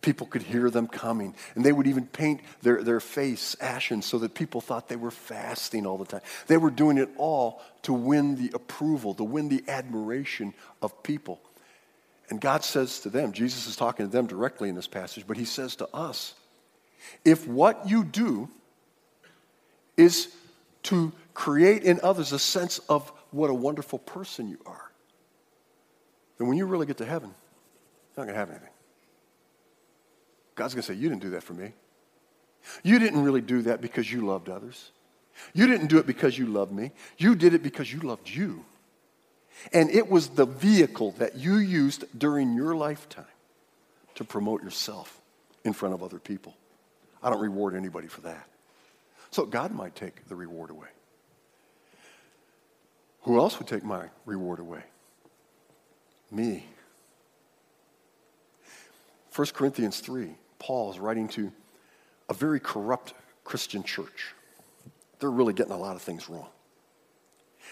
[0.00, 1.34] people could hear them coming.
[1.54, 5.10] And they would even paint their, their face ashen so that people thought they were
[5.10, 6.22] fasting all the time.
[6.46, 11.40] They were doing it all to win the approval, to win the admiration of people.
[12.30, 15.36] And God says to them, Jesus is talking to them directly in this passage, but
[15.36, 16.34] he says to us,
[17.24, 18.48] if what you do
[19.96, 20.34] is
[20.84, 24.90] to create in others a sense of what a wonderful person you are,
[26.38, 27.28] then when you really get to heaven,
[28.16, 28.68] you're not going to have anything.
[30.54, 31.72] God's going to say, You didn't do that for me.
[32.82, 34.92] You didn't really do that because you loved others.
[35.52, 36.92] You didn't do it because you loved me.
[37.18, 38.64] You did it because you loved you.
[39.72, 43.24] And it was the vehicle that you used during your lifetime
[44.16, 45.20] to promote yourself
[45.64, 46.54] in front of other people.
[47.22, 48.46] I don't reward anybody for that.
[49.30, 50.88] So God might take the reward away.
[53.22, 54.82] Who else would take my reward away?
[56.30, 56.66] Me.
[59.34, 61.50] 1 Corinthians 3, Paul is writing to
[62.28, 64.34] a very corrupt Christian church.
[65.18, 66.48] They're really getting a lot of things wrong.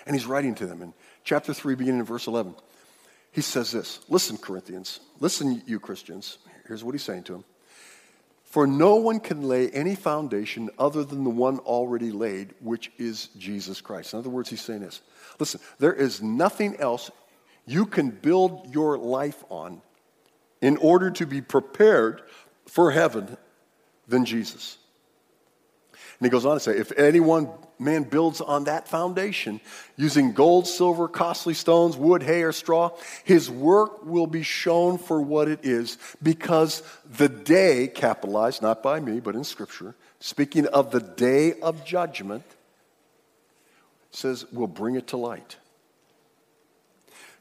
[0.06, 2.54] And he's writing to them in chapter 3, beginning in verse 11.
[3.32, 6.38] He says this Listen, Corinthians, listen, you Christians.
[6.66, 7.44] Here's what he's saying to them
[8.52, 13.28] for no one can lay any foundation other than the one already laid, which is
[13.38, 14.12] Jesus Christ.
[14.12, 15.00] In other words, he's saying this
[15.38, 17.10] listen, there is nothing else
[17.64, 19.80] you can build your life on
[20.60, 22.20] in order to be prepared
[22.66, 23.38] for heaven
[24.06, 24.76] than Jesus.
[26.22, 27.48] And he goes on to say, if anyone
[27.80, 29.60] man builds on that foundation
[29.96, 32.92] using gold, silver, costly stones, wood, hay, or straw,
[33.24, 36.84] his work will be shown for what it is because
[37.16, 42.44] the day, capitalized not by me, but in Scripture, speaking of the day of judgment,
[44.12, 45.56] says, will bring it to light.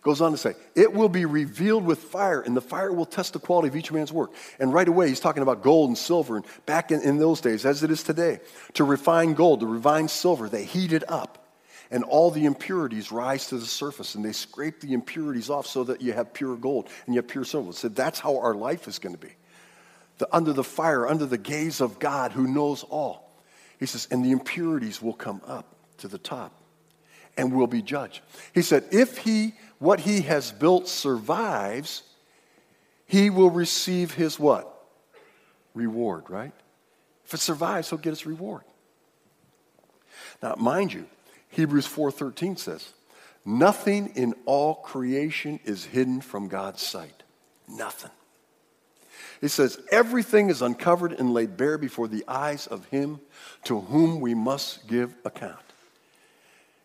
[0.01, 3.33] Goes on to say, it will be revealed with fire, and the fire will test
[3.33, 4.31] the quality of each man's work.
[4.59, 6.37] And right away, he's talking about gold and silver.
[6.37, 8.39] And back in, in those days, as it is today,
[8.73, 11.37] to refine gold, to refine silver, they heat it up.
[11.91, 15.83] And all the impurities rise to the surface, and they scrape the impurities off so
[15.83, 17.71] that you have pure gold and you have pure silver.
[17.73, 19.33] So that's how our life is going to be.
[20.17, 23.31] The, under the fire, under the gaze of God who knows all.
[23.79, 26.53] He says, and the impurities will come up to the top
[27.37, 28.21] and will be judged.
[28.53, 32.03] He said, if he what he has built survives,
[33.07, 34.71] he will receive his what?
[35.73, 36.53] Reward, right?
[37.25, 38.61] If it survives, he'll get his reward.
[40.43, 41.07] Now, mind you,
[41.49, 42.93] Hebrews 4:13 says,
[43.43, 47.23] "Nothing in all creation is hidden from God's sight.
[47.67, 48.11] Nothing."
[49.39, 53.19] He says, "Everything is uncovered and laid bare before the eyes of him
[53.63, 55.73] to whom we must give account."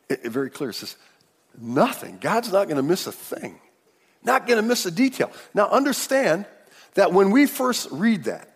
[0.09, 0.71] It, it very clear.
[0.71, 0.97] It says,
[1.59, 2.19] Nothing.
[2.21, 3.59] God's not going to miss a thing,
[4.23, 5.31] not going to miss a detail.
[5.55, 6.47] Now, understand
[6.95, 8.51] that when we first read that,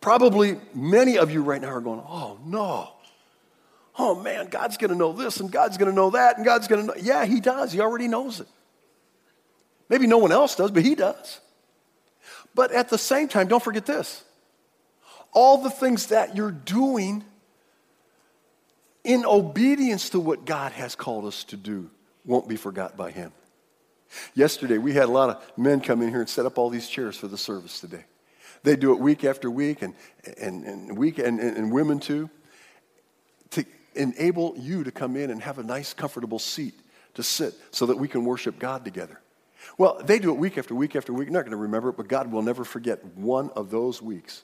[0.00, 2.90] probably many of you right now are going, oh, no.
[3.98, 6.66] Oh, man, God's going to know this and God's going to know that and God's
[6.66, 6.94] going to know.
[7.00, 7.72] Yeah, He does.
[7.72, 8.48] He already knows it.
[9.88, 11.40] Maybe no one else does, but He does.
[12.54, 14.24] But at the same time, don't forget this
[15.32, 17.24] all the things that you're doing
[19.02, 21.90] in obedience to what God has called us to do
[22.24, 23.32] won't be forgot by him.
[24.34, 26.88] Yesterday, we had a lot of men come in here and set up all these
[26.88, 28.04] chairs for the service today.
[28.62, 29.94] They do it week after week and,
[30.38, 32.30] and, and week and, and, and women too
[33.50, 33.64] to
[33.94, 36.74] enable you to come in and have a nice, comfortable seat
[37.14, 39.20] to sit so that we can worship God together.
[39.78, 41.26] Well, they do it week after week after week.
[41.26, 44.42] You're not going to remember it, but God will never forget one of those weeks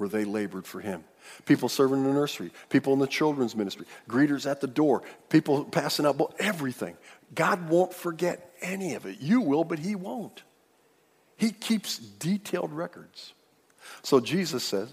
[0.00, 1.04] where they labored for him.
[1.44, 5.64] People serving in the nursery, people in the children's ministry, greeters at the door, people
[5.64, 6.96] passing out, everything.
[7.34, 9.20] God won't forget any of it.
[9.20, 10.42] You will, but he won't.
[11.36, 13.34] He keeps detailed records.
[14.02, 14.88] So Jesus says,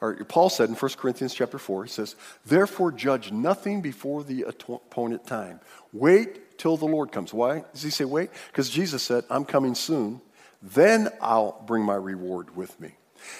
[0.00, 4.46] or Paul said in 1 Corinthians chapter 4, he says, Therefore judge nothing before the
[4.48, 5.60] appointed time.
[5.92, 7.34] Wait till the Lord comes.
[7.34, 8.30] Why does he say wait?
[8.46, 10.20] Because Jesus said, I'm coming soon.
[10.62, 12.94] Then I'll bring my reward with me.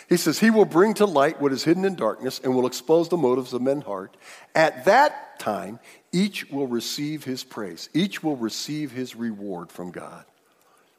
[0.08, 3.08] He says, He will bring to light what is hidden in darkness and will expose
[3.08, 4.16] the motives of men's heart.
[4.54, 5.80] At that time,
[6.12, 7.88] each will receive his praise.
[7.94, 10.24] Each will receive his reward from God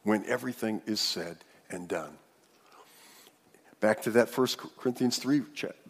[0.04, 1.38] when everything is said
[1.70, 2.18] and done.
[3.80, 5.42] Back to that 1 Corinthians 3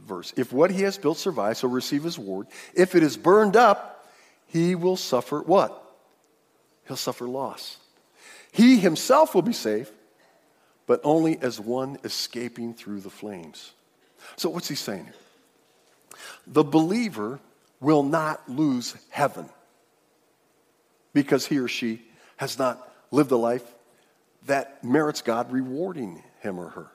[0.06, 0.34] verse.
[0.38, 2.48] If what he has built survives, he'll receive his reward.
[2.74, 4.10] If it is burned up,
[4.48, 5.78] he will suffer what?
[6.88, 7.78] He'll suffer loss.
[8.52, 9.92] He himself will be safe,
[10.92, 13.72] but only as one escaping through the flames.
[14.36, 15.14] So, what's he saying here?
[16.48, 17.40] The believer
[17.80, 19.48] will not lose heaven
[21.14, 22.02] because he or she
[22.36, 23.64] has not lived a life
[24.48, 26.88] that merits God rewarding him or her.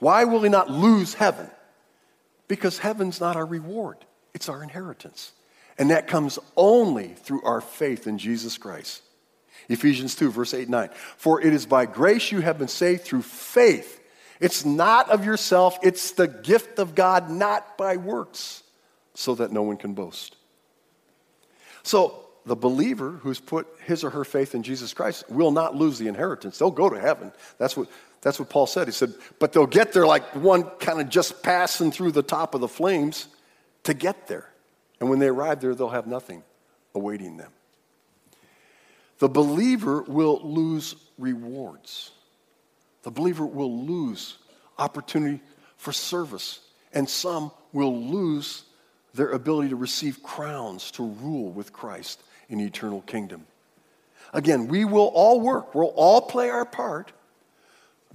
[0.00, 1.48] Why will he not lose heaven?
[2.48, 3.98] Because heaven's not our reward,
[4.34, 5.30] it's our inheritance.
[5.78, 9.02] And that comes only through our faith in Jesus Christ.
[9.70, 10.90] Ephesians 2, verse 8 and 9.
[11.16, 14.00] For it is by grace you have been saved through faith.
[14.40, 18.62] It's not of yourself, it's the gift of God, not by works,
[19.14, 20.36] so that no one can boast.
[21.82, 25.98] So, the believer who's put his or her faith in Jesus Christ will not lose
[25.98, 26.58] the inheritance.
[26.58, 27.32] They'll go to heaven.
[27.58, 27.88] That's what,
[28.22, 28.88] that's what Paul said.
[28.88, 32.54] He said, but they'll get there like one kind of just passing through the top
[32.54, 33.28] of the flames
[33.84, 34.48] to get there.
[35.00, 36.42] And when they arrive there, they'll have nothing
[36.94, 37.52] awaiting them.
[39.20, 42.10] The believer will lose rewards.
[43.02, 44.38] The believer will lose
[44.78, 45.40] opportunity
[45.76, 46.60] for service.
[46.92, 48.64] And some will lose
[49.12, 53.46] their ability to receive crowns to rule with Christ in eternal kingdom.
[54.32, 57.12] Again, we will all work, we'll all play our part,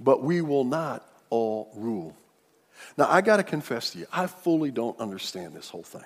[0.00, 2.16] but we will not all rule.
[2.98, 6.04] Now, I got to confess to you, I fully don't understand this whole thing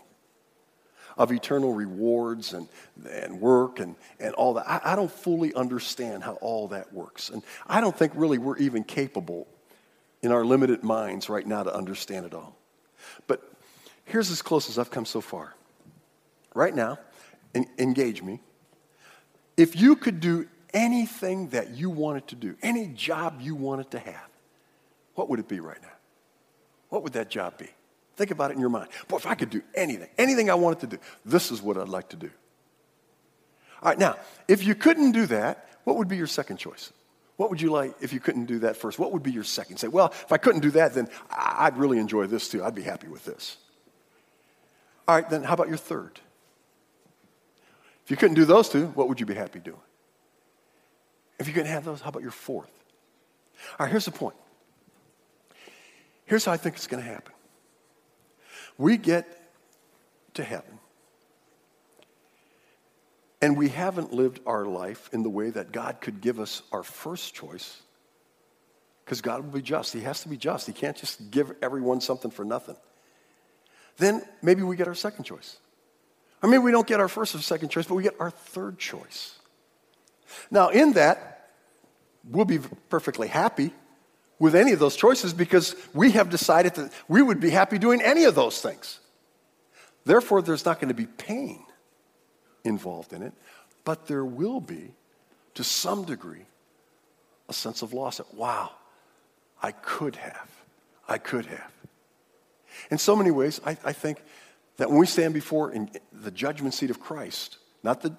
[1.17, 2.69] of eternal rewards and,
[3.11, 4.69] and work and, and all that.
[4.69, 7.31] I, I don't fully understand how all that works.
[7.31, 9.47] And I don't think really we're even capable
[10.23, 12.57] in our limited minds right now to understand it all.
[13.27, 13.43] But
[14.05, 15.55] here's as close as I've come so far.
[16.55, 16.99] Right now,
[17.79, 18.41] engage me.
[19.57, 23.99] If you could do anything that you wanted to do, any job you wanted to
[23.99, 24.29] have,
[25.15, 25.89] what would it be right now?
[26.89, 27.69] What would that job be?
[28.21, 28.89] Think about it in your mind.
[29.09, 31.89] Boy, if I could do anything, anything I wanted to do, this is what I'd
[31.89, 32.31] like to do.
[33.83, 36.93] All right, now, if you couldn't do that, what would be your second choice?
[37.39, 38.99] What would you like if you couldn't do that first?
[38.99, 39.79] What would be your second?
[39.79, 42.63] Say, well, if I couldn't do that, then I'd really enjoy this too.
[42.63, 43.57] I'd be happy with this.
[45.09, 46.21] All right, then how about your third?
[48.05, 49.81] If you couldn't do those two, what would you be happy doing?
[51.39, 52.71] If you couldn't have those, how about your fourth?
[53.79, 54.37] All right, here's the point.
[56.27, 57.33] Here's how I think it's going to happen.
[58.81, 59.29] We get
[60.35, 60.79] to heaven,
[63.43, 66.83] and we haven't lived our life in the way that God could give us our
[66.83, 67.83] first choice,
[69.05, 69.93] because God will be just.
[69.93, 70.67] He has to be just.
[70.67, 72.77] He can't just give everyone something for nothing.
[73.99, 75.59] Then maybe we get our second choice.
[76.43, 78.79] Or maybe we don't get our first or second choice, but we get our third
[78.79, 79.39] choice.
[80.51, 81.51] Now, in that,
[82.25, 83.75] we'll be perfectly happy
[84.41, 88.01] with any of those choices because we have decided that we would be happy doing
[88.03, 88.99] any of those things.
[90.05, 91.63] Therefore, there's not going to be pain
[92.65, 93.35] involved in it,
[93.85, 94.95] but there will be,
[95.55, 96.47] to some degree,
[97.49, 98.17] a sense of loss.
[98.17, 98.71] That, wow,
[99.63, 100.51] I could have.
[101.07, 101.73] I could have.
[102.91, 104.23] In so many ways, I, I think
[104.79, 105.75] that when we stand before
[106.13, 108.17] the judgment seat of Christ, not the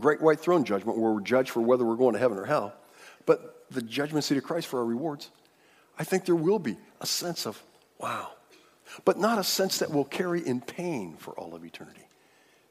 [0.00, 2.74] great white throne judgment where we're judged for whether we're going to heaven or hell,
[3.24, 5.30] but the judgment seat of Christ for our rewards,
[6.00, 7.62] I think there will be a sense of,
[7.98, 8.30] wow,
[9.04, 12.00] but not a sense that will carry in pain for all of eternity.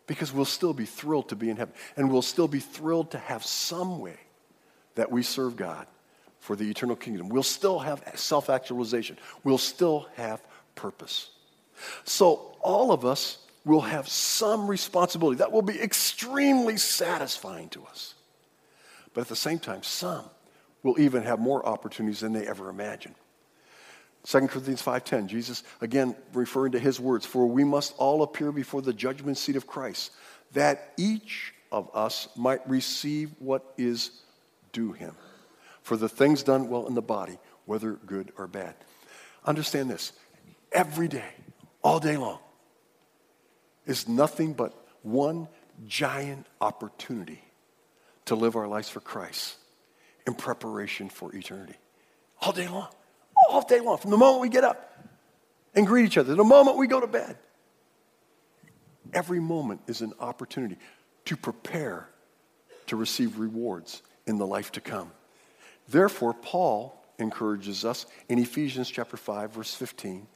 [0.07, 3.19] Because we'll still be thrilled to be in heaven, and we'll still be thrilled to
[3.19, 4.17] have some way
[4.95, 5.85] that we serve God
[6.39, 7.29] for the eternal kingdom.
[7.29, 10.41] We'll still have self actualization, we'll still have
[10.73, 11.29] purpose.
[12.05, 18.15] So, all of us will have some responsibility that will be extremely satisfying to us.
[19.13, 20.25] But at the same time, some
[20.83, 23.15] will even have more opportunities than they ever imagined.
[24.23, 28.81] 2 Corinthians 5:10 Jesus again referring to his words for we must all appear before
[28.81, 30.11] the judgment seat of Christ
[30.51, 34.11] that each of us might receive what is
[34.73, 35.15] due him
[35.83, 38.75] for the things done well in the body whether good or bad
[39.45, 40.11] understand this
[40.71, 41.33] every day,
[41.81, 42.39] all day long,
[43.85, 45.47] is nothing but one
[45.87, 47.41] giant opportunity
[48.25, 49.55] to live our lives for Christ
[50.29, 51.75] in preparation for eternity.
[52.41, 52.87] All day long.
[53.49, 53.97] All day long.
[53.97, 54.97] From the moment we get up
[55.75, 57.37] and greet each other, the moment we go to bed.
[59.11, 60.77] Every moment is an opportunity
[61.25, 62.07] to prepare
[62.87, 65.11] to receive rewards in the life to come.
[65.87, 70.27] Therefore, Paul encourages us in Ephesians chapter 5 verse 15,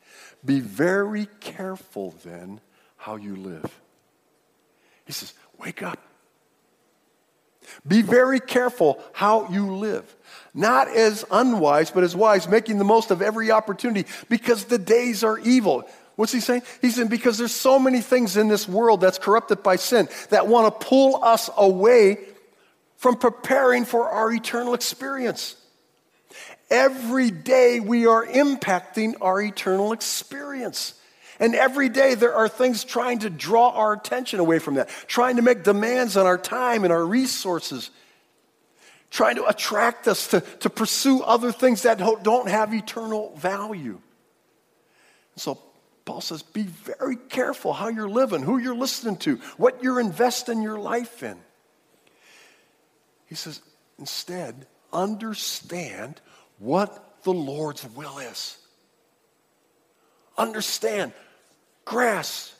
[0.43, 2.59] be very careful then
[2.97, 3.81] how you live.
[5.05, 5.99] He says, wake up.
[7.87, 10.15] Be very careful how you live.
[10.53, 15.23] Not as unwise, but as wise, making the most of every opportunity because the days
[15.23, 15.87] are evil.
[16.15, 16.61] What's he saying?
[16.81, 20.47] He's saying because there's so many things in this world that's corrupted by sin that
[20.47, 22.19] want to pull us away
[22.97, 25.55] from preparing for our eternal experience.
[26.69, 30.93] Every day we are impacting our eternal experience.
[31.39, 35.37] And every day there are things trying to draw our attention away from that, trying
[35.37, 37.89] to make demands on our time and our resources,
[39.09, 43.99] trying to attract us to, to pursue other things that don't have eternal value.
[45.35, 45.59] So
[46.05, 50.61] Paul says, be very careful how you're living, who you're listening to, what you're investing
[50.61, 51.37] your life in.
[53.25, 53.61] He says,
[53.97, 56.21] instead, understand
[56.59, 58.57] what the Lord's will is.
[60.37, 61.13] Understand
[61.85, 62.53] grass.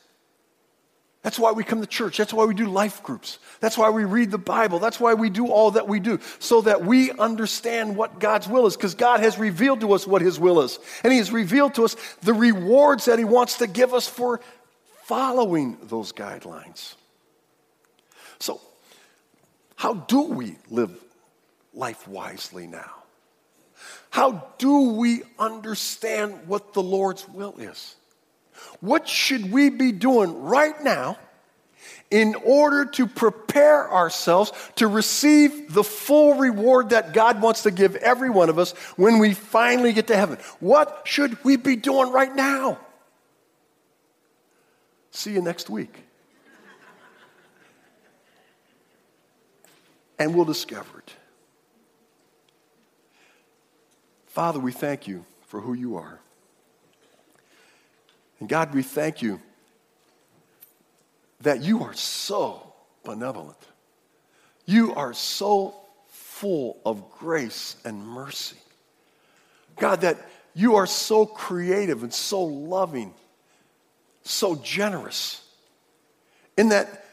[1.24, 2.18] That's why we come to church.
[2.18, 3.38] That's why we do life groups.
[3.60, 4.78] That's why we read the Bible.
[4.78, 8.66] That's why we do all that we do, so that we understand what God's will
[8.66, 10.78] is, because God has revealed to us what His will is.
[11.02, 14.42] And He has revealed to us the rewards that He wants to give us for
[15.04, 16.94] following those guidelines.
[18.38, 18.60] So,
[19.76, 20.92] how do we live
[21.72, 23.03] life wisely now?
[24.14, 27.96] How do we understand what the Lord's will is?
[28.78, 31.18] What should we be doing right now
[32.12, 37.96] in order to prepare ourselves to receive the full reward that God wants to give
[37.96, 40.38] every one of us when we finally get to heaven?
[40.60, 42.78] What should we be doing right now?
[45.10, 46.04] See you next week.
[50.20, 51.14] and we'll discover it.
[54.34, 56.18] Father, we thank you for who you are.
[58.40, 59.40] And God, we thank you
[61.42, 62.74] that you are so
[63.04, 63.56] benevolent.
[64.66, 65.76] You are so
[66.08, 68.56] full of grace and mercy.
[69.76, 70.18] God, that
[70.52, 73.14] you are so creative and so loving,
[74.24, 75.46] so generous,
[76.56, 77.03] in that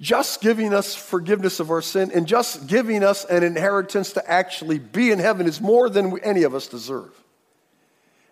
[0.00, 4.78] just giving us forgiveness of our sin and just giving us an inheritance to actually
[4.78, 7.12] be in heaven is more than any of us deserve.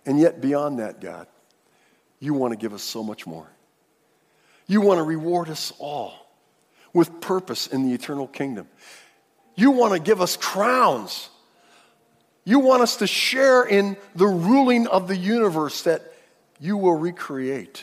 [0.07, 1.27] And yet, beyond that, God,
[2.21, 3.47] you want to give us so much more.
[4.67, 6.15] You want to reward us all
[6.95, 8.67] with purpose in the eternal kingdom.
[9.55, 11.29] You want to give us crowns.
[12.45, 16.15] You want us to share in the ruling of the universe that
[16.59, 17.83] you will recreate.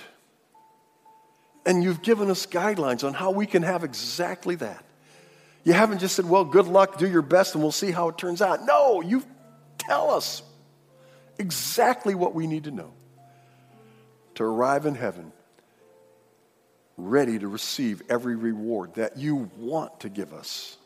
[1.66, 4.84] And you've given us guidelines on how we can have exactly that.
[5.64, 8.18] You haven't just said, well, good luck, do your best, and we'll see how it
[8.18, 8.66] turns out.
[8.66, 9.24] No, you
[9.80, 10.44] tell us
[11.40, 12.94] exactly what we need to know
[14.36, 15.32] to arrive in heaven
[16.98, 20.78] ready to receive every reward that you want to give us.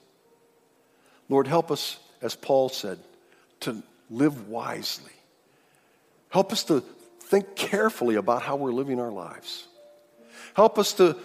[1.28, 3.00] Lord, help us, as Paul said,
[3.62, 5.12] to live wisely.
[6.30, 6.84] Help us to
[7.22, 9.68] think carefully about how we're living our lives.
[10.54, 11.18] Help us to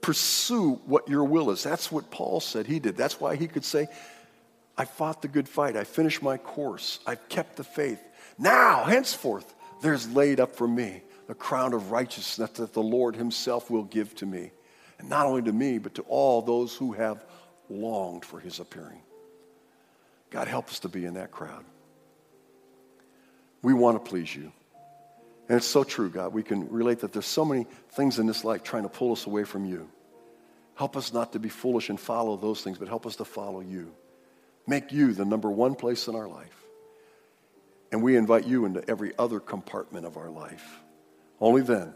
[0.00, 1.62] pursue what your will is.
[1.62, 2.96] That's what Paul said he did.
[2.96, 3.88] That's why he could say,
[4.78, 5.76] I fought the good fight.
[5.76, 7.00] I finished my course.
[7.06, 8.02] I've kept the faith.
[8.38, 13.70] Now, henceforth, there's laid up for me the crown of righteousness that the Lord Himself
[13.70, 14.52] will give to me.
[14.98, 17.24] And not only to me, but to all those who have
[17.68, 19.00] longed for His appearing.
[20.30, 21.64] God, help us to be in that crowd.
[23.62, 24.52] We want to please you.
[25.48, 26.32] And it's so true, God.
[26.32, 29.26] We can relate that there's so many things in this life trying to pull us
[29.26, 29.88] away from you.
[30.74, 33.60] Help us not to be foolish and follow those things, but help us to follow
[33.60, 33.94] you.
[34.66, 36.64] Make you the number one place in our life.
[37.92, 40.80] And we invite you into every other compartment of our life.
[41.40, 41.94] Only then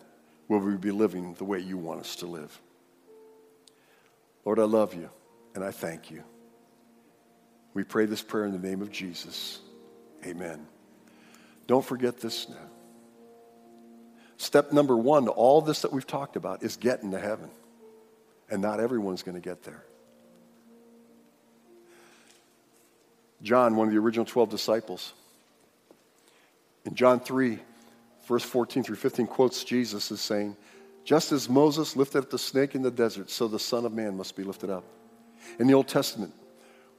[0.49, 2.61] will we be living the way you want us to live.
[4.45, 5.11] Lord, I love you
[5.55, 6.23] and I thank you.
[7.75, 9.61] We pray this prayer in the name of Jesus.
[10.25, 10.67] Amen.
[11.67, 12.80] Don't forget this now.
[14.41, 17.51] Step number one to all this that we've talked about is getting to heaven.
[18.51, 19.85] And not everyone's going to get there.
[23.43, 25.13] John, one of the original 12 disciples,
[26.87, 27.59] in John 3,
[28.27, 30.57] verse 14 through 15 quotes Jesus as saying,
[31.05, 34.17] Just as Moses lifted up the snake in the desert, so the Son of Man
[34.17, 34.85] must be lifted up.
[35.59, 36.33] In the Old Testament,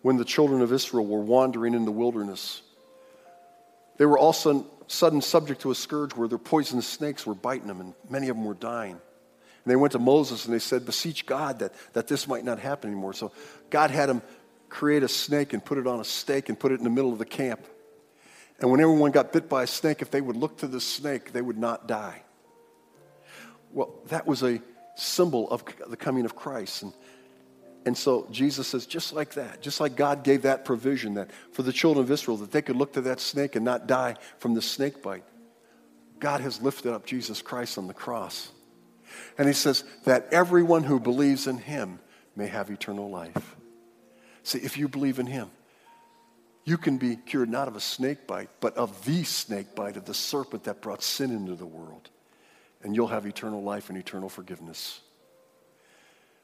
[0.03, 2.61] when the children of Israel were wandering in the wilderness,
[3.97, 7.79] they were also sudden subject to a scourge where their poisonous snakes were biting them,
[7.79, 8.93] and many of them were dying.
[8.93, 12.59] And they went to Moses and they said, Beseech God that, that this might not
[12.59, 13.13] happen anymore.
[13.13, 13.31] So
[13.69, 14.21] God had them
[14.69, 17.13] create a snake and put it on a stake and put it in the middle
[17.13, 17.65] of the camp.
[18.59, 21.31] And when everyone got bit by a snake, if they would look to the snake,
[21.33, 22.23] they would not die.
[23.71, 24.61] Well, that was a
[24.95, 26.83] symbol of the coming of Christ.
[26.83, 26.93] And,
[27.86, 31.63] and so Jesus says, just like that, just like God gave that provision that for
[31.63, 34.53] the children of Israel, that they could look to that snake and not die from
[34.53, 35.23] the snake bite,
[36.19, 38.51] God has lifted up Jesus Christ on the cross.
[39.38, 41.99] And he says that everyone who believes in him
[42.36, 43.55] may have eternal life.
[44.43, 45.49] See, if you believe in him,
[46.63, 50.05] you can be cured not of a snake bite, but of the snake bite of
[50.05, 52.09] the serpent that brought sin into the world.
[52.84, 55.01] And you'll have eternal life and eternal forgiveness.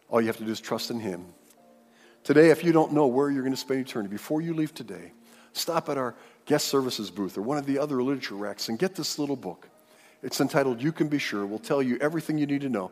[0.10, 1.26] All you have to do is trust in Him.
[2.24, 5.14] Today, if you don't know where you're going to spend eternity, before you leave today,
[5.54, 8.96] stop at our guest services booth or one of the other literature racks and get
[8.96, 9.70] this little book.
[10.24, 11.44] It's entitled You Can Be Sure.
[11.44, 12.92] It will tell you everything you need to know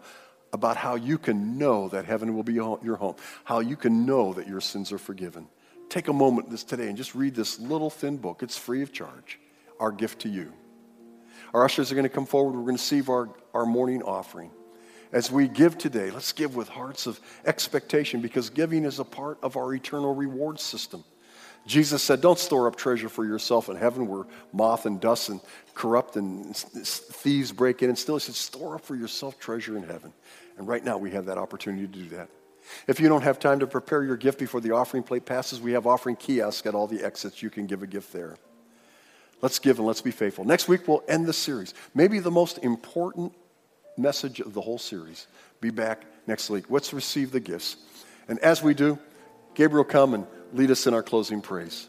[0.54, 4.34] about how you can know that heaven will be your home, how you can know
[4.34, 5.48] that your sins are forgiven.
[5.90, 8.42] Take a moment this today and just read this little thin book.
[8.42, 9.40] It's free of charge.
[9.80, 10.54] Our gift to you.
[11.54, 12.52] Our ushers are going to come forward.
[12.52, 14.52] We're going to receive our, our morning offering.
[15.16, 19.38] As we give today, let's give with hearts of expectation because giving is a part
[19.42, 21.06] of our eternal reward system.
[21.66, 25.40] Jesus said, Don't store up treasure for yourself in heaven where moth and dust and
[25.74, 28.18] corrupt and thieves break in and steal.
[28.18, 30.12] He said, Store up for yourself treasure in heaven.
[30.58, 32.28] And right now we have that opportunity to do that.
[32.86, 35.72] If you don't have time to prepare your gift before the offering plate passes, we
[35.72, 37.42] have offering kiosks at all the exits.
[37.42, 38.36] You can give a gift there.
[39.42, 40.44] Let's give and let's be faithful.
[40.44, 41.74] Next week, we'll end the series.
[41.94, 43.32] Maybe the most important
[43.98, 45.28] message of the whole series.
[45.62, 46.66] Be back next week.
[46.70, 47.78] Let's receive the gifts.
[48.28, 49.00] And as we do,
[49.54, 51.88] Gabriel, come and lead us in our closing praise.